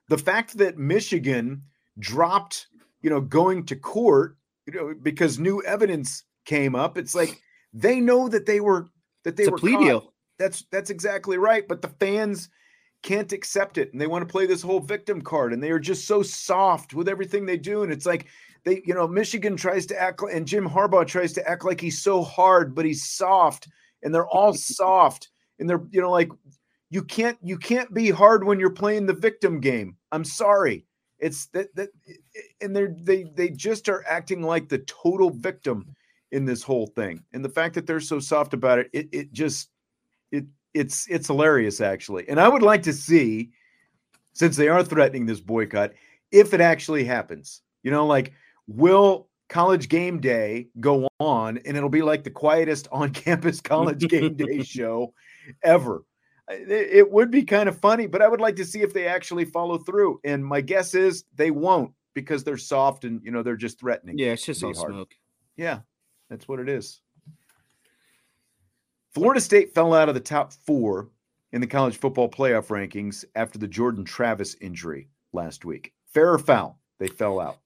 The 0.09 0.19
fact 0.19 0.59
that 0.59 0.77
Michigan 0.77 1.63
dropped, 2.01 2.67
you 3.01 3.11
know, 3.11 3.21
going 3.21 3.65
to 3.67 3.77
court, 3.77 4.37
you 4.67 4.73
know, 4.73 4.95
because 5.01 5.39
new 5.39 5.63
evidence 5.63 6.25
came 6.45 6.75
up. 6.75 6.99
It's 6.99 7.15
like 7.15 7.41
they 7.73 8.01
know 8.01 8.29
that 8.29 8.45
they 8.45 8.59
were 8.59 8.89
that 9.23 9.37
they 9.37 9.45
it's 9.45 9.53
were 9.53 9.59
plea 9.59 9.75
caught. 9.75 9.85
deal. 9.85 10.15
That's 10.37 10.65
that's 10.73 10.91
exactly 10.91 11.39
right. 11.39 11.69
But 11.69 11.81
the 11.81 11.95
fans 12.01 12.49
can't 13.05 13.33
accept 13.33 13.79
it 13.79 13.93
and 13.93 14.01
they 14.01 14.09
want 14.09 14.27
to 14.27 14.33
play 14.33 14.47
this 14.47 14.63
whole 14.63 14.81
victim 14.81 15.23
card 15.23 15.53
and 15.53 15.63
they 15.63 15.71
are 15.71 15.79
just 15.79 16.09
so 16.09 16.25
soft 16.25 16.93
with 16.93 17.09
everything 17.09 17.47
they 17.47 17.57
do. 17.57 17.85
And 17.85 17.93
it's 17.93 18.07
like 18.07 18.27
they, 18.69 18.83
you 18.85 18.93
know, 18.93 19.09
Michigan 19.09 19.57
tries 19.57 19.87
to 19.87 20.01
act 20.01 20.21
and 20.23 20.47
Jim 20.47 20.69
Harbaugh 20.69 21.07
tries 21.07 21.33
to 21.33 21.49
act 21.49 21.65
like 21.65 21.81
he's 21.81 22.03
so 22.03 22.23
hard, 22.23 22.75
but 22.75 22.85
he's 22.85 23.09
soft, 23.09 23.69
and 24.03 24.15
they're 24.15 24.29
all 24.29 24.53
soft, 24.55 25.31
and 25.59 25.69
they're, 25.69 25.83
you 25.91 26.01
know, 26.01 26.11
like 26.11 26.31
you 26.91 27.03
can't 27.03 27.39
you 27.43 27.57
can't 27.57 27.93
be 27.95 28.11
hard 28.11 28.45
when 28.45 28.61
you're 28.61 28.71
playing 28.71 29.07
the 29.07 29.15
victim 29.15 29.61
game. 29.61 29.97
I'm 30.13 30.25
sorry. 30.25 30.85
It's 31.19 31.47
that 31.47 31.75
that 31.77 31.89
and 32.61 32.77
they're 32.77 32.95
they 33.01 33.25
they 33.35 33.49
just 33.49 33.89
are 33.89 34.05
acting 34.07 34.43
like 34.43 34.69
the 34.69 34.79
total 34.81 35.31
victim 35.31 35.95
in 36.31 36.45
this 36.45 36.63
whole 36.63 36.87
thing. 36.89 37.25
And 37.33 37.45
the 37.45 37.49
fact 37.49 37.75
that 37.75 37.87
they're 37.87 38.01
so 38.01 38.21
soft 38.21 38.53
about 38.53 38.79
it, 38.79 38.91
it 38.93 39.09
it 39.13 39.33
just 39.33 39.71
it 40.31 40.45
it's 40.75 41.09
it's 41.09 41.27
hilarious 41.27 41.81
actually. 41.81 42.29
And 42.29 42.39
I 42.39 42.49
would 42.49 42.63
like 42.63 42.83
to 42.83 42.93
see 42.93 43.51
since 44.35 44.57
they 44.57 44.69
are 44.69 44.85
threatening 44.85 45.27
this 45.27 45.41
boycott 45.41 45.93
if 46.31 46.53
it 46.53 46.61
actually 46.61 47.05
happens. 47.05 47.63
You 47.83 47.91
know, 47.91 48.07
like 48.07 48.33
will 48.69 49.29
college 49.49 49.89
game 49.89 50.21
day 50.21 50.69
go 50.79 51.09
on 51.19 51.59
and 51.65 51.77
it'll 51.77 51.89
be 51.89 52.03
like 52.03 52.23
the 52.23 52.31
quietest 52.31 52.87
on 52.93 53.11
campus 53.11 53.61
college 53.61 54.07
game 54.09 54.35
day 54.37 54.63
show 54.63 55.13
ever. 55.63 56.05
It 56.51 57.11
would 57.11 57.31
be 57.31 57.43
kind 57.43 57.69
of 57.69 57.79
funny 57.79 58.07
but 58.07 58.23
i 58.23 58.29
would 58.29 58.41
like 58.41 58.57
to 58.57 58.65
see 58.65 58.81
if 58.81 58.95
they 58.95 59.07
actually 59.07 59.45
follow 59.45 59.79
through. 59.79 60.21
And 60.25 60.45
my 60.45 60.61
guess 60.61 60.95
is 60.95 61.25
they 61.35 61.51
won't 61.51 61.93
because 62.15 62.45
they're 62.45 62.57
soft 62.57 63.05
and 63.05 63.21
you 63.25 63.31
know 63.31 63.43
they're 63.43 63.57
just 63.57 63.81
threatening. 63.81 64.19
Yeah 64.19 64.33
it's 64.33 64.45
just 64.45 64.63
all 64.63 64.75
hard. 64.75 64.93
smoke. 64.93 65.15
Yeah 65.57 65.81
that's 66.31 66.47
what 66.47 66.61
it 66.61 66.69
is. 66.69 67.01
Florida 69.15 69.41
state 69.41 69.75
fell 69.75 69.95
out 69.95 70.09
of 70.09 70.15
the 70.15 70.21
top 70.21 70.53
four 70.53 71.09
in 71.53 71.61
the 71.63 71.67
college 71.67 71.97
football 71.97 72.29
playoff 72.29 72.67
rankings 72.69 73.25
after 73.35 73.59
the 73.59 73.69
jordan 73.69 74.05
travis 74.05 74.55
injury 74.61 75.09
last 75.33 75.65
week. 75.65 75.93
Fair 76.07 76.33
or 76.33 76.39
foul 76.39 76.79
they 76.99 77.09
fell 77.09 77.41
out 77.41 77.59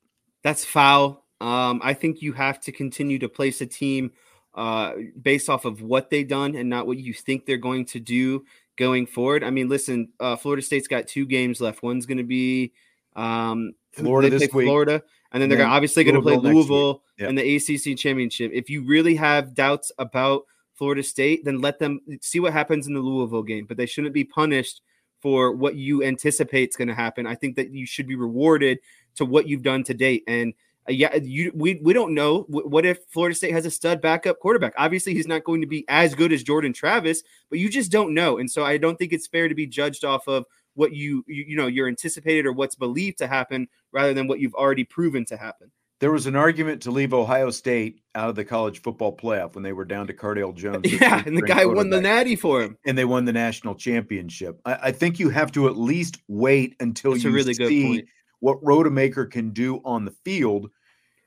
that's 0.43 0.65
foul. 0.65 1.25
Um, 1.41 1.81
I 1.83 1.95
think 1.95 2.23
you 2.23 2.33
have 2.35 2.61
to 2.63 2.73
continue 2.73 3.19
to 3.19 3.29
place 3.29 3.61
a 3.61 3.67
team 3.67 4.13
uh, 4.55 4.93
based 5.21 5.49
off 5.49 5.65
of 5.65 5.83
what 5.83 6.11
they've 6.11 6.29
done 6.29 6.55
and 6.55 6.69
not 6.69 6.87
what 6.87 6.99
you 6.99 7.13
think 7.13 7.47
they're 7.47 7.57
going 7.57 7.85
to 7.87 8.01
do 8.01 8.45
going 8.77 9.07
forward. 9.07 9.43
I 9.45 9.51
mean, 9.51 9.69
listen, 9.69 10.11
uh, 10.21 10.37
Florida 10.37 10.63
State's 10.63 10.89
got 10.89 11.07
two 11.07 11.27
games 11.27 11.61
left. 11.61 11.83
One's 11.83 12.07
going 12.07 12.19
to 12.19 12.25
be 12.25 12.73
um, 13.17 13.75
Florida 13.93 14.31
this 14.31 14.53
week. 14.53 14.67
Florida, 14.67 15.03
and 15.33 15.43
then 15.43 15.49
they're 15.49 15.67
obviously 15.67 16.05
going 16.05 16.15
to 16.15 16.23
play 16.23 16.37
Louisville 16.37 17.03
yep. 17.19 17.31
in 17.31 17.35
the 17.35 17.57
ACC 17.57 17.97
championship. 17.99 18.53
If 18.55 18.71
you 18.71 18.85
really 18.85 19.15
have 19.17 19.55
doubts 19.55 19.91
about 19.99 20.45
Florida 20.75 21.03
State, 21.03 21.45
then 21.45 21.61
let 21.61 21.79
them 21.79 22.01
see 22.21 22.41
what 22.41 22.53
happens 22.53 22.87
in 22.87 22.95
the 22.95 23.01
Louisville 23.01 23.43
game. 23.43 23.67
But 23.67 23.77
they 23.77 23.87
shouldn't 23.87 24.15
be 24.15 24.25
punished 24.25 24.83
for 25.21 25.53
what 25.53 25.77
you 25.77 26.03
anticipate 26.03 26.71
is 26.71 26.77
going 26.77 26.89
to 26.89 26.95
happen. 26.95 27.27
I 27.27 27.37
think 27.37 27.57
that 27.57 27.71
you 27.71 27.87
should 27.87 28.09
be 28.09 28.17
rewarded 28.17 28.81
to 29.17 29.25
what 29.25 29.49
you've 29.49 29.63
done 29.63 29.85
to 29.85 29.95
date. 29.95 30.25
And 30.27 30.55
uh, 30.89 30.93
yeah, 30.93 31.15
you 31.17 31.53
we 31.55 31.81
we 31.83 31.93
don't 31.93 32.15
know 32.15 32.45
what 32.49 32.85
if 32.85 32.99
Florida 33.09 33.35
State 33.35 33.53
has 33.53 33.67
a 33.67 33.71
stud 33.71 34.01
backup 34.01 34.41
quarterback. 34.41 34.75
Obviously, 34.77 35.15
he's 35.15 35.29
not 35.29 35.45
going 35.45 35.61
to 35.61 35.67
be 35.67 35.85
as 35.89 36.15
good 36.15 36.33
as 36.33 36.43
Jordan 36.43 36.73
Travis, 36.73 37.23
but 37.51 37.59
you 37.59 37.69
just 37.69 37.93
don't 37.93 38.15
know. 38.15 38.39
And 38.39 38.51
so 38.51 38.65
I 38.65 38.79
don't 38.79 38.97
think 38.97 39.13
it's 39.13 39.27
fair 39.27 39.49
to 39.49 39.55
be 39.55 39.67
judged 39.67 40.05
off 40.05 40.27
of 40.27 40.45
what 40.75 40.93
you 40.93 41.25
you, 41.29 41.45
you 41.49 41.57
know 41.57 41.67
you're 41.67 41.89
anticipated 41.89 42.47
or 42.47 42.53
what's 42.53 42.75
believed 42.75 43.19
to 43.19 43.29
happen 43.29 43.69
rather 43.93 44.13
than 44.13 44.27
what 44.27 44.41
you've 44.41 44.55
already 44.55 44.85
proven 44.85 45.25
to 45.27 45.37
happen. 45.37 45.71
There 46.01 46.11
was 46.11 46.27
an 46.27 46.35
argument 46.35 46.83
to 46.83 46.91
leave 46.91 47.15
Ohio 47.15 47.51
State 47.51 48.01
out 48.17 48.29
of 48.29 48.35
the 48.35 48.45
college 48.45 48.83
football 48.83 49.17
playoff 49.17 49.55
when 49.55 49.63
they 49.63 49.73
were 49.73 49.85
down 49.85 50.09
to 50.09 50.13
Cardale 50.13 50.53
Jones. 50.53 50.93
Yeah, 51.01 51.23
and 51.25 51.37
the 51.37 51.43
guy 51.43 51.65
won 51.65 51.91
the 51.91 52.01
natty 52.01 52.35
for 52.35 52.61
him. 52.61 52.77
And 52.85 52.99
they 52.99 53.05
won 53.05 53.25
the 53.25 53.33
national 53.33 53.77
championship. 53.77 54.61
I, 54.65 54.79
I 54.83 54.91
think 54.91 55.21
you 55.21 55.29
have 55.29 55.53
to 55.53 55.69
at 55.69 55.77
least 55.77 56.19
wait 56.27 56.75
until 56.81 57.13
That's 57.13 57.23
you 57.23 57.31
really 57.31 57.55
see 57.55 58.05
what 58.43 58.63
Rodemaker 58.63 59.31
can 59.31 59.51
do 59.51 59.81
on 59.85 60.05
the 60.05 60.11
field 60.11 60.69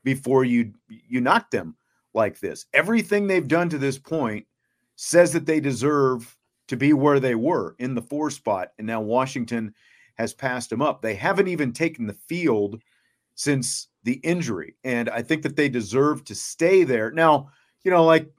before 0.03 0.43
you 0.43 0.73
you 0.89 1.21
knock 1.21 1.49
them 1.49 1.75
like 2.13 2.39
this. 2.41 2.65
Everything 2.73 3.25
they've 3.25 3.47
done 3.47 3.69
to 3.69 3.77
this 3.77 3.97
point 3.97 4.45
says 4.97 5.31
that 5.31 5.45
they 5.45 5.61
deserve 5.61 6.37
to 6.67 6.75
be 6.75 6.91
where 6.91 7.21
they 7.21 7.35
were 7.35 7.75
in 7.79 7.95
the 7.95 8.01
four 8.01 8.29
spot, 8.29 8.73
and 8.77 8.85
now 8.85 8.99
Washington 8.99 9.73
has 10.15 10.33
passed 10.33 10.69
them 10.69 10.81
up. 10.81 11.01
They 11.01 11.15
haven't 11.15 11.47
even 11.47 11.71
taken 11.71 12.05
the 12.05 12.13
field 12.13 12.81
since 13.35 13.87
the 14.03 14.15
injury, 14.15 14.75
and 14.83 15.09
I 15.09 15.21
think 15.21 15.41
that 15.43 15.55
they 15.55 15.69
deserve 15.69 16.25
to 16.25 16.35
stay 16.35 16.83
there. 16.83 17.11
Now, 17.11 17.49
you 17.85 17.91
know, 17.91 18.03
like 18.03 18.29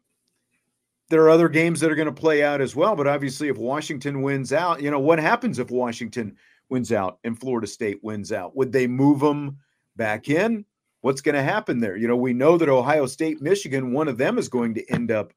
there 1.09 1.23
are 1.23 1.31
other 1.31 1.49
games 1.49 1.81
that 1.81 1.91
are 1.91 1.97
going 1.97 2.07
to 2.07 2.13
play 2.13 2.45
out 2.45 2.61
as 2.61 2.77
well, 2.77 2.95
but 2.95 3.07
obviously, 3.07 3.49
if 3.49 3.57
Washington 3.57 4.21
wins 4.21 4.53
out, 4.53 4.83
you 4.83 4.91
know 4.91 5.01
what 5.01 5.19
happens 5.19 5.59
if 5.59 5.71
Washington 5.71 6.37
wins 6.69 6.93
out 6.93 7.19
and 7.25 7.39
Florida 7.39 7.67
State 7.67 8.03
wins 8.03 8.33
out? 8.33 8.57
Would 8.57 8.73
they 8.73 8.87
move 8.87 9.21
them 9.21 9.59
back 9.97 10.29
in? 10.29 10.65
What's 11.01 11.21
going 11.21 11.35
to 11.35 11.43
happen 11.43 11.81
there? 11.81 11.97
You 11.97 12.09
know, 12.09 12.17
we 12.17 12.33
know 12.33 12.59
that 12.59 12.69
Ohio 12.69 13.07
State, 13.07 13.41
Michigan, 13.41 13.93
one 13.93 14.09
of 14.09 14.19
them 14.19 14.39
is 14.39 14.49
going 14.49 14.75
to 14.75 14.93
end 14.93 15.11
up 15.11 15.33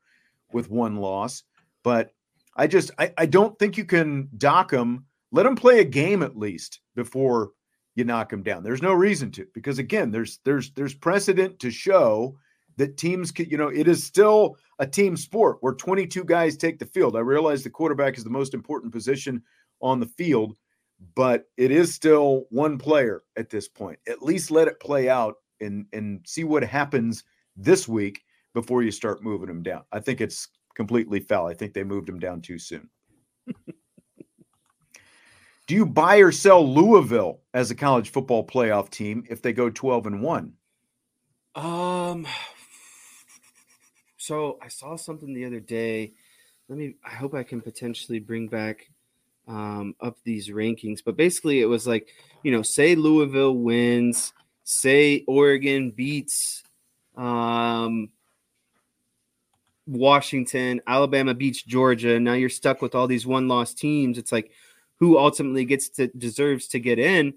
with 0.51 0.69
one 0.69 0.97
loss, 0.97 1.43
but 1.83 2.11
I 2.55 2.67
just 2.67 2.91
I, 2.97 3.13
I 3.17 3.25
don't 3.25 3.57
think 3.59 3.77
you 3.77 3.85
can 3.85 4.29
dock 4.37 4.71
them. 4.71 5.05
Let 5.31 5.43
them 5.43 5.55
play 5.55 5.79
a 5.79 5.85
game 5.85 6.23
at 6.23 6.37
least 6.37 6.79
before 6.95 7.51
you 7.95 8.03
knock 8.03 8.29
them 8.29 8.43
down. 8.43 8.63
There's 8.63 8.81
no 8.81 8.93
reason 8.93 9.31
to 9.31 9.45
because 9.53 9.79
again, 9.79 10.11
there's 10.11 10.39
there's 10.43 10.71
there's 10.71 10.93
precedent 10.93 11.59
to 11.59 11.69
show 11.69 12.37
that 12.77 12.97
teams 12.97 13.31
can, 13.31 13.45
you 13.49 13.57
know, 13.57 13.67
it 13.67 13.87
is 13.87 14.03
still 14.03 14.55
a 14.79 14.87
team 14.87 15.17
sport 15.17 15.57
where 15.59 15.73
22 15.73 16.23
guys 16.23 16.55
take 16.55 16.79
the 16.79 16.85
field. 16.85 17.15
I 17.15 17.19
realize 17.19 17.61
the 17.61 17.69
quarterback 17.69 18.17
is 18.17 18.23
the 18.23 18.29
most 18.29 18.53
important 18.53 18.93
position 18.93 19.43
on 19.81 19.99
the 19.99 20.05
field, 20.05 20.55
but 21.15 21.45
it 21.57 21.71
is 21.71 21.93
still 21.93 22.45
one 22.49 22.77
player 22.77 23.23
at 23.37 23.49
this 23.49 23.67
point. 23.67 23.99
At 24.07 24.21
least 24.21 24.51
let 24.51 24.67
it 24.67 24.79
play 24.79 25.09
out 25.09 25.35
and 25.61 25.85
and 25.93 26.21
see 26.25 26.43
what 26.43 26.63
happens 26.63 27.23
this 27.55 27.87
week 27.87 28.21
before 28.53 28.83
you 28.83 28.91
start 28.91 29.23
moving 29.23 29.47
them 29.47 29.63
down. 29.63 29.83
I 29.91 29.99
think 29.99 30.21
it's 30.21 30.47
completely 30.75 31.19
foul. 31.19 31.47
I 31.47 31.53
think 31.53 31.73
they 31.73 31.83
moved 31.83 32.09
him 32.09 32.19
down 32.19 32.41
too 32.41 32.59
soon. 32.59 32.89
Do 35.67 35.75
you 35.75 35.85
buy 35.85 36.17
or 36.17 36.31
sell 36.31 36.67
Louisville 36.67 37.41
as 37.53 37.69
a 37.69 37.75
college 37.75 38.09
football 38.09 38.45
playoff 38.45 38.89
team 38.89 39.23
if 39.29 39.41
they 39.41 39.53
go 39.53 39.69
12 39.69 40.07
and 40.07 40.23
1? 40.23 40.53
Um 41.55 42.25
So 44.17 44.57
I 44.61 44.67
saw 44.67 44.95
something 44.95 45.33
the 45.33 45.45
other 45.45 45.59
day. 45.59 46.13
Let 46.67 46.77
me. 46.77 46.95
I 47.03 47.09
hope 47.09 47.33
I 47.33 47.43
can 47.43 47.61
potentially 47.61 48.19
bring 48.19 48.47
back 48.47 48.89
um, 49.49 49.95
up 49.99 50.17
these 50.23 50.49
rankings. 50.49 50.99
But 51.03 51.17
basically, 51.17 51.59
it 51.59 51.65
was 51.65 51.85
like 51.85 52.07
you 52.43 52.51
know, 52.51 52.61
say 52.61 52.95
Louisville 52.95 53.55
wins, 53.55 54.33
say 54.63 55.25
Oregon 55.27 55.91
beats 55.91 56.63
um, 57.17 58.09
Washington, 59.85 60.81
Alabama 60.87 61.33
beats 61.33 61.61
Georgia. 61.63 62.19
Now 62.19 62.33
you're 62.33 62.49
stuck 62.49 62.81
with 62.81 62.95
all 62.95 63.07
these 63.07 63.27
one-loss 63.27 63.73
teams. 63.73 64.17
It's 64.17 64.31
like 64.31 64.51
who 64.99 65.17
ultimately 65.17 65.65
gets 65.65 65.89
to 65.89 66.07
deserves 66.07 66.67
to 66.69 66.79
get 66.79 66.99
in. 66.99 67.33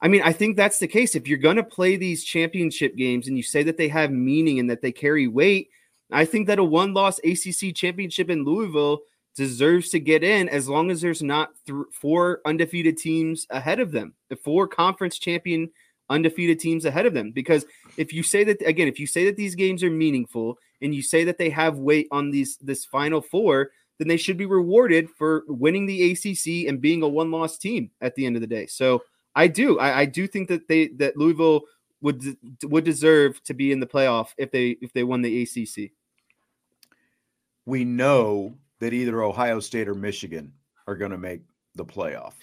I 0.00 0.08
mean, 0.08 0.22
I 0.22 0.32
think 0.32 0.56
that's 0.56 0.78
the 0.78 0.88
case. 0.88 1.14
If 1.14 1.26
you're 1.28 1.38
going 1.38 1.56
to 1.56 1.64
play 1.64 1.96
these 1.96 2.24
championship 2.24 2.96
games 2.96 3.28
and 3.28 3.36
you 3.36 3.42
say 3.42 3.62
that 3.62 3.78
they 3.78 3.88
have 3.88 4.10
meaning 4.10 4.58
and 4.58 4.68
that 4.68 4.82
they 4.82 4.92
carry 4.92 5.26
weight, 5.26 5.70
I 6.10 6.26
think 6.26 6.46
that 6.48 6.58
a 6.58 6.64
one-loss 6.64 7.20
ACC 7.20 7.74
championship 7.74 8.28
in 8.28 8.44
Louisville 8.44 9.00
deserves 9.34 9.90
to 9.90 10.00
get 10.00 10.22
in 10.22 10.48
as 10.48 10.68
long 10.68 10.90
as 10.90 11.00
there's 11.00 11.22
not 11.22 11.50
th- 11.66 11.86
four 11.92 12.40
undefeated 12.44 12.96
teams 12.96 13.46
ahead 13.50 13.80
of 13.80 13.92
them, 13.92 14.14
the 14.28 14.36
four 14.36 14.68
conference 14.68 15.18
champion 15.18 15.70
undefeated 16.08 16.60
teams 16.60 16.84
ahead 16.84 17.06
of 17.06 17.14
them. 17.14 17.32
Because 17.32 17.64
if 17.96 18.12
you 18.12 18.22
say 18.22 18.44
that 18.44 18.62
again, 18.66 18.88
if 18.88 18.98
you 18.98 19.06
say 19.06 19.24
that 19.26 19.36
these 19.36 19.54
games 19.54 19.82
are 19.82 19.90
meaningful 19.90 20.58
and 20.82 20.94
you 20.94 21.02
say 21.02 21.24
that 21.24 21.38
they 21.38 21.50
have 21.50 21.78
weight 21.78 22.08
on 22.10 22.30
these 22.30 22.56
this 22.58 22.84
final 22.84 23.20
four, 23.20 23.70
then 23.98 24.08
they 24.08 24.16
should 24.16 24.36
be 24.36 24.46
rewarded 24.46 25.08
for 25.10 25.44
winning 25.48 25.86
the 25.86 26.12
ACC 26.12 26.68
and 26.68 26.80
being 26.80 27.02
a 27.02 27.08
one-loss 27.08 27.58
team 27.58 27.90
at 28.00 28.14
the 28.14 28.26
end 28.26 28.36
of 28.36 28.42
the 28.42 28.48
day. 28.48 28.66
So 28.66 29.02
I 29.34 29.46
do, 29.46 29.78
I, 29.78 30.00
I 30.00 30.04
do 30.04 30.26
think 30.26 30.48
that 30.48 30.68
they 30.68 30.88
that 30.98 31.16
Louisville 31.16 31.62
would 32.00 32.36
would 32.64 32.84
deserve 32.84 33.42
to 33.44 33.54
be 33.54 33.72
in 33.72 33.80
the 33.80 33.86
playoff 33.86 34.28
if 34.36 34.50
they 34.50 34.76
if 34.80 34.92
they 34.92 35.04
won 35.04 35.22
the 35.22 35.42
ACC. 35.42 35.90
We 37.66 37.84
know 37.84 38.58
that 38.84 38.92
either 38.92 39.22
Ohio 39.22 39.60
State 39.60 39.88
or 39.88 39.94
Michigan 39.94 40.52
are 40.86 40.94
going 40.94 41.10
to 41.10 41.16
make 41.16 41.40
the 41.74 41.86
playoff. 41.86 42.34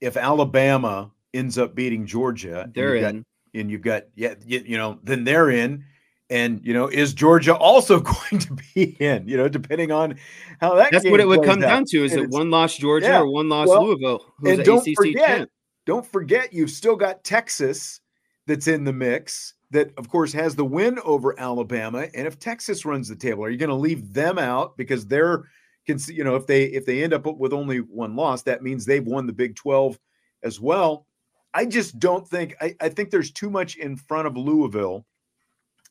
If 0.00 0.16
Alabama 0.16 1.10
ends 1.32 1.58
up 1.58 1.74
beating 1.74 2.06
Georgia, 2.06 2.70
they're 2.72 2.94
and 2.94 3.06
in. 3.06 3.16
Got, 3.16 3.60
and 3.60 3.70
you've 3.72 3.82
got 3.82 4.04
yeah, 4.14 4.34
you, 4.46 4.78
know, 4.78 5.00
then 5.02 5.24
they're 5.24 5.50
in. 5.50 5.84
And 6.30 6.64
you 6.64 6.72
know, 6.72 6.86
is 6.86 7.12
Georgia 7.12 7.56
also 7.56 7.98
going 8.30 8.38
to 8.38 8.56
be 8.74 8.96
in? 9.00 9.26
You 9.26 9.36
know, 9.36 9.48
depending 9.48 9.90
on 9.90 10.16
how 10.60 10.76
that. 10.76 10.92
That's 10.92 11.04
what 11.10 11.18
it 11.18 11.26
would 11.26 11.42
come 11.42 11.62
out. 11.62 11.68
down 11.68 11.84
to: 11.88 12.04
is 12.04 12.12
and 12.12 12.22
it 12.22 12.30
one 12.30 12.50
loss 12.50 12.76
Georgia 12.76 13.08
yeah, 13.08 13.20
or 13.20 13.28
one 13.28 13.48
loss 13.48 13.66
well, 13.66 13.84
Louisville? 13.84 14.24
and 14.46 14.64
don't 14.64 14.86
ACC 14.86 14.94
forget, 14.94 15.26
champ? 15.26 15.50
don't 15.86 16.06
forget, 16.06 16.52
you've 16.52 16.70
still 16.70 16.96
got 16.96 17.24
Texas 17.24 18.00
that's 18.46 18.68
in 18.68 18.84
the 18.84 18.92
mix. 18.92 19.54
That 19.72 19.92
of 19.98 20.08
course 20.08 20.32
has 20.34 20.54
the 20.54 20.64
win 20.64 21.00
over 21.00 21.38
Alabama. 21.38 22.06
And 22.14 22.28
if 22.28 22.38
Texas 22.38 22.84
runs 22.84 23.08
the 23.08 23.16
table, 23.16 23.44
are 23.44 23.50
you 23.50 23.58
going 23.58 23.70
to 23.70 23.74
leave 23.74 24.14
them 24.14 24.38
out 24.38 24.76
because 24.76 25.04
they're, 25.04 25.48
you 25.86 26.24
know, 26.24 26.36
if 26.36 26.46
they 26.46 26.64
if 26.64 26.86
they 26.86 27.02
end 27.02 27.12
up 27.12 27.26
with 27.26 27.52
only 27.52 27.78
one 27.78 28.16
loss, 28.16 28.42
that 28.42 28.62
means 28.62 28.84
they've 28.84 29.06
won 29.06 29.26
the 29.26 29.32
Big 29.32 29.56
Twelve 29.56 29.98
as 30.42 30.60
well. 30.60 31.06
I 31.52 31.66
just 31.66 31.98
don't 31.98 32.26
think 32.26 32.54
I, 32.60 32.74
I 32.80 32.88
think 32.88 33.10
there's 33.10 33.30
too 33.30 33.50
much 33.50 33.76
in 33.76 33.96
front 33.96 34.26
of 34.26 34.36
Louisville 34.36 35.04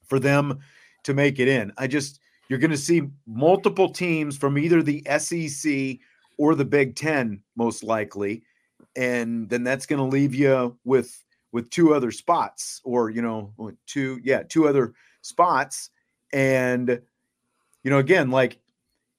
for 0.06 0.20
them 0.20 0.60
to 1.04 1.14
make 1.14 1.40
it 1.40 1.48
in. 1.48 1.72
I 1.78 1.88
just 1.88 2.20
you're 2.50 2.60
going 2.60 2.72
to 2.72 2.78
see 2.78 3.04
multiple 3.26 3.90
teams 3.90 4.38
from 4.38 4.58
either 4.58 4.84
the 4.84 5.04
SEC 5.18 5.98
or 6.38 6.56
the 6.56 6.66
Big 6.66 6.96
10 6.96 7.42
most 7.56 7.84
likely 7.84 8.44
and 8.96 9.50
then 9.50 9.64
that's 9.64 9.86
going 9.86 10.00
to 10.00 10.06
leave 10.06 10.36
you 10.36 10.78
with 10.84 11.24
with 11.52 11.70
two 11.70 11.94
other 11.94 12.12
spots 12.12 12.82
or 12.84 13.10
you 13.10 13.22
know 13.22 13.54
two 13.86 14.20
yeah 14.24 14.44
two 14.44 14.68
other 14.68 14.94
spots 15.22 15.90
and 16.32 17.02
you 17.84 17.90
know 17.92 18.00
again 18.00 18.30
like 18.30 18.60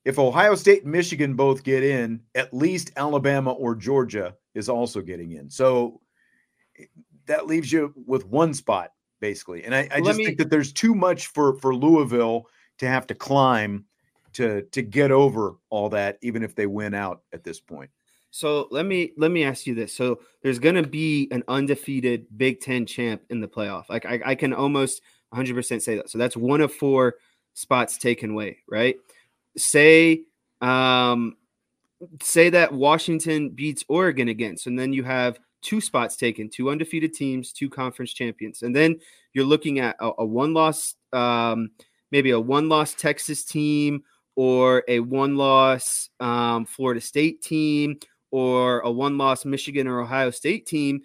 if 0.05 0.19
Ohio 0.19 0.55
State 0.55 0.83
and 0.83 0.93
Michigan 0.93 1.35
both 1.35 1.63
get 1.63 1.83
in, 1.83 2.21
at 2.35 2.53
least 2.53 2.93
Alabama 2.97 3.53
or 3.53 3.75
Georgia 3.75 4.35
is 4.55 4.69
also 4.69 5.01
getting 5.01 5.33
in. 5.33 5.51
So 5.51 6.01
that 7.27 7.47
leaves 7.47 7.73
you 7.73 7.95
with 8.07 8.27
one 8.27 8.55
spot 8.55 8.91
basically. 9.21 9.65
And 9.65 9.75
I, 9.75 9.89
I 9.91 10.01
just 10.03 10.19
me, 10.19 10.27
think 10.27 10.37
that 10.39 10.51
there's 10.51 10.71
too 10.71 10.95
much 10.95 11.29
for 11.29 11.59
for 11.59 11.75
Louisville 11.75 12.47
to 12.79 12.87
have 12.87 13.07
to 13.07 13.15
climb 13.15 13.87
to 14.35 14.63
to 14.73 14.83
get 14.83 15.11
over 15.11 15.57
all 15.71 15.89
that, 15.91 16.19
even 16.21 16.43
if 16.43 16.55
they 16.55 16.67
win 16.67 16.93
out 16.93 17.23
at 17.33 17.43
this 17.43 17.59
point. 17.59 17.91
So 18.31 18.69
let 18.71 18.85
me 18.85 19.13
let 19.17 19.31
me 19.31 19.43
ask 19.45 19.67
you 19.67 19.75
this. 19.75 19.95
So 19.95 20.21
there's 20.43 20.59
going 20.59 20.75
to 20.75 20.87
be 20.87 21.29
an 21.31 21.43
undefeated 21.49 22.27
Big 22.37 22.61
Ten 22.61 22.85
champ 22.85 23.23
in 23.31 23.41
the 23.41 23.49
playoff. 23.49 23.89
Like 23.89 24.05
I, 24.05 24.21
I 24.25 24.35
can 24.35 24.53
almost 24.53 25.01
100% 25.33 25.81
say 25.81 25.97
that. 25.97 26.11
So 26.11 26.19
that's 26.19 26.37
one 26.37 26.61
of 26.61 26.73
four 26.73 27.15
spots 27.55 27.97
taken 27.97 28.33
away, 28.33 28.59
right? 28.69 28.97
Say 29.57 30.23
um 30.61 31.37
say 32.23 32.51
that 32.51 32.73
Washington 32.73 33.51
beats 33.51 33.85
Oregon 33.89 34.29
again. 34.29 34.57
So 34.57 34.71
then 34.71 34.93
you 34.93 35.03
have 35.05 35.39
two 35.63 35.81
spots 35.81 36.17
taken, 36.17 36.49
two 36.49 36.71
undefeated 36.71 37.15
teams, 37.15 37.53
two 37.53 37.71
conference 37.71 38.13
champions. 38.13 38.63
And 38.63 38.77
then 38.77 38.99
you're 39.33 39.45
looking 39.45 39.81
at 39.81 39.97
a, 40.01 40.11
a 40.19 40.25
one 40.25 40.53
loss, 40.55 40.95
um, 41.13 41.71
maybe 42.13 42.31
a 42.31 42.41
one 42.41 42.69
loss 42.69 42.95
Texas 42.95 43.45
team 43.45 44.03
or 44.37 44.85
a 44.89 45.01
one 45.01 45.37
loss 45.37 46.11
um, 46.21 46.67
Florida 46.67 47.01
State 47.01 47.43
team 47.43 47.99
or 48.31 48.81
a 48.81 48.91
one 48.91 49.17
loss 49.17 49.45
Michigan 49.45 49.87
or 49.87 50.01
Ohio 50.01 50.31
State 50.31 50.67
team. 50.67 51.01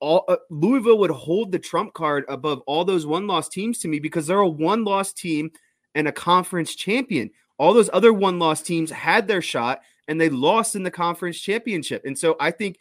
All, 0.00 0.24
uh, 0.28 0.36
Louisville 0.48 0.98
would 0.98 1.10
hold 1.10 1.52
the 1.52 1.58
trump 1.58 1.92
card 1.92 2.24
above 2.28 2.62
all 2.66 2.84
those 2.84 3.04
one 3.04 3.26
loss 3.26 3.48
teams 3.48 3.78
to 3.80 3.88
me 3.88 3.98
because 3.98 4.26
they're 4.26 4.38
a 4.38 4.48
one 4.48 4.84
loss 4.84 5.12
team 5.12 5.50
and 5.94 6.08
a 6.08 6.12
conference 6.12 6.74
champion. 6.74 7.30
All 7.58 7.74
those 7.74 7.90
other 7.92 8.12
one 8.12 8.38
loss 8.38 8.62
teams 8.62 8.90
had 8.90 9.28
their 9.28 9.42
shot 9.42 9.80
and 10.06 10.20
they 10.20 10.28
lost 10.28 10.76
in 10.76 10.82
the 10.82 10.90
conference 10.90 11.38
championship. 11.38 12.02
And 12.04 12.18
so 12.18 12.36
I 12.40 12.50
think 12.50 12.78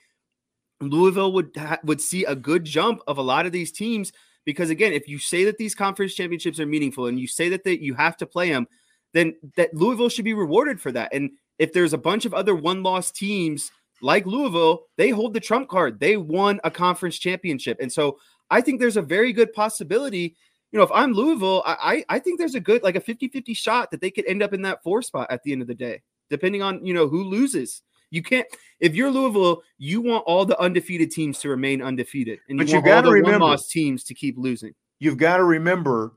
Louisville 0.79 1.33
would 1.33 1.51
ha- 1.57 1.79
would 1.83 1.99
see 1.99 2.23
a 2.25 2.35
good 2.35 2.63
jump 2.63 3.01
of 3.07 3.17
a 3.17 3.23
lot 3.23 3.45
of 3.45 3.51
these 3.51 3.71
teams 3.71 4.11
because 4.45 4.69
again, 4.69 4.93
if 4.93 5.09
you 5.09 5.19
say 5.19 5.43
that 5.45 5.57
these 5.57 5.75
conference 5.75 6.13
championships 6.13 6.59
are 6.59 6.65
meaningful 6.65 7.07
and 7.07 7.19
you 7.19 7.27
say 7.27 7.49
that 7.49 7.63
they, 7.63 7.77
you 7.77 7.95
have 7.95 8.15
to 8.17 8.25
play 8.25 8.49
them, 8.49 8.67
then 9.13 9.35
that 9.55 9.73
Louisville 9.73 10.09
should 10.09 10.25
be 10.25 10.33
rewarded 10.33 10.79
for 10.79 10.91
that. 10.93 11.13
And 11.13 11.31
if 11.59 11.73
there's 11.73 11.93
a 11.93 11.97
bunch 11.97 12.25
of 12.25 12.33
other 12.33 12.55
one-loss 12.55 13.11
teams 13.11 13.71
like 14.01 14.25
Louisville, 14.25 14.83
they 14.95 15.09
hold 15.09 15.33
the 15.33 15.39
trump 15.39 15.67
card. 15.69 15.99
They 15.99 16.17
won 16.17 16.59
a 16.63 16.71
conference 16.71 17.17
championship. 17.17 17.77
And 17.81 17.91
so 17.91 18.19
I 18.49 18.61
think 18.61 18.79
there's 18.79 18.97
a 18.97 19.01
very 19.01 19.33
good 19.33 19.51
possibility. 19.53 20.35
You 20.71 20.80
know, 20.80 20.84
if 20.84 20.91
I'm 20.93 21.13
Louisville, 21.13 21.63
I 21.65 22.03
I 22.10 22.19
think 22.19 22.39
there's 22.39 22.56
a 22.56 22.60
good 22.60 22.84
like 22.84 22.95
a 22.95 23.01
50-50 23.01 23.56
shot 23.56 23.91
that 23.91 24.01
they 24.01 24.12
could 24.12 24.25
end 24.25 24.43
up 24.43 24.53
in 24.53 24.62
that 24.63 24.84
four 24.84 25.01
spot 25.01 25.27
at 25.30 25.41
the 25.43 25.51
end 25.51 25.62
of 25.62 25.67
the 25.67 25.75
day, 25.75 26.01
depending 26.30 26.62
on 26.62 26.86
you 26.86 26.93
know 26.93 27.08
who 27.08 27.23
loses. 27.23 27.84
You 28.10 28.21
can't 28.23 28.47
if 28.80 28.95
you're 28.95 29.12
Louisville, 29.12 29.63
you 29.77 30.01
want 30.01 30.23
all 30.25 30.45
the 30.45 30.60
undefeated 30.60 31.12
teams 31.12 31.39
to 31.39 31.49
remain 31.49 31.82
undefeated, 31.82 32.39
and 32.49 32.58
but 32.58 32.67
you, 32.67 32.75
you 32.75 32.82
got 32.84 33.01
to 33.01 33.12
remember 33.12 33.45
lost 33.45 33.71
teams 33.71 34.03
to 34.06 34.13
keep 34.13 34.38
losing. 34.38 34.73
You've 34.99 35.17
got 35.17 35.38
to 35.38 35.43
remember 35.43 36.13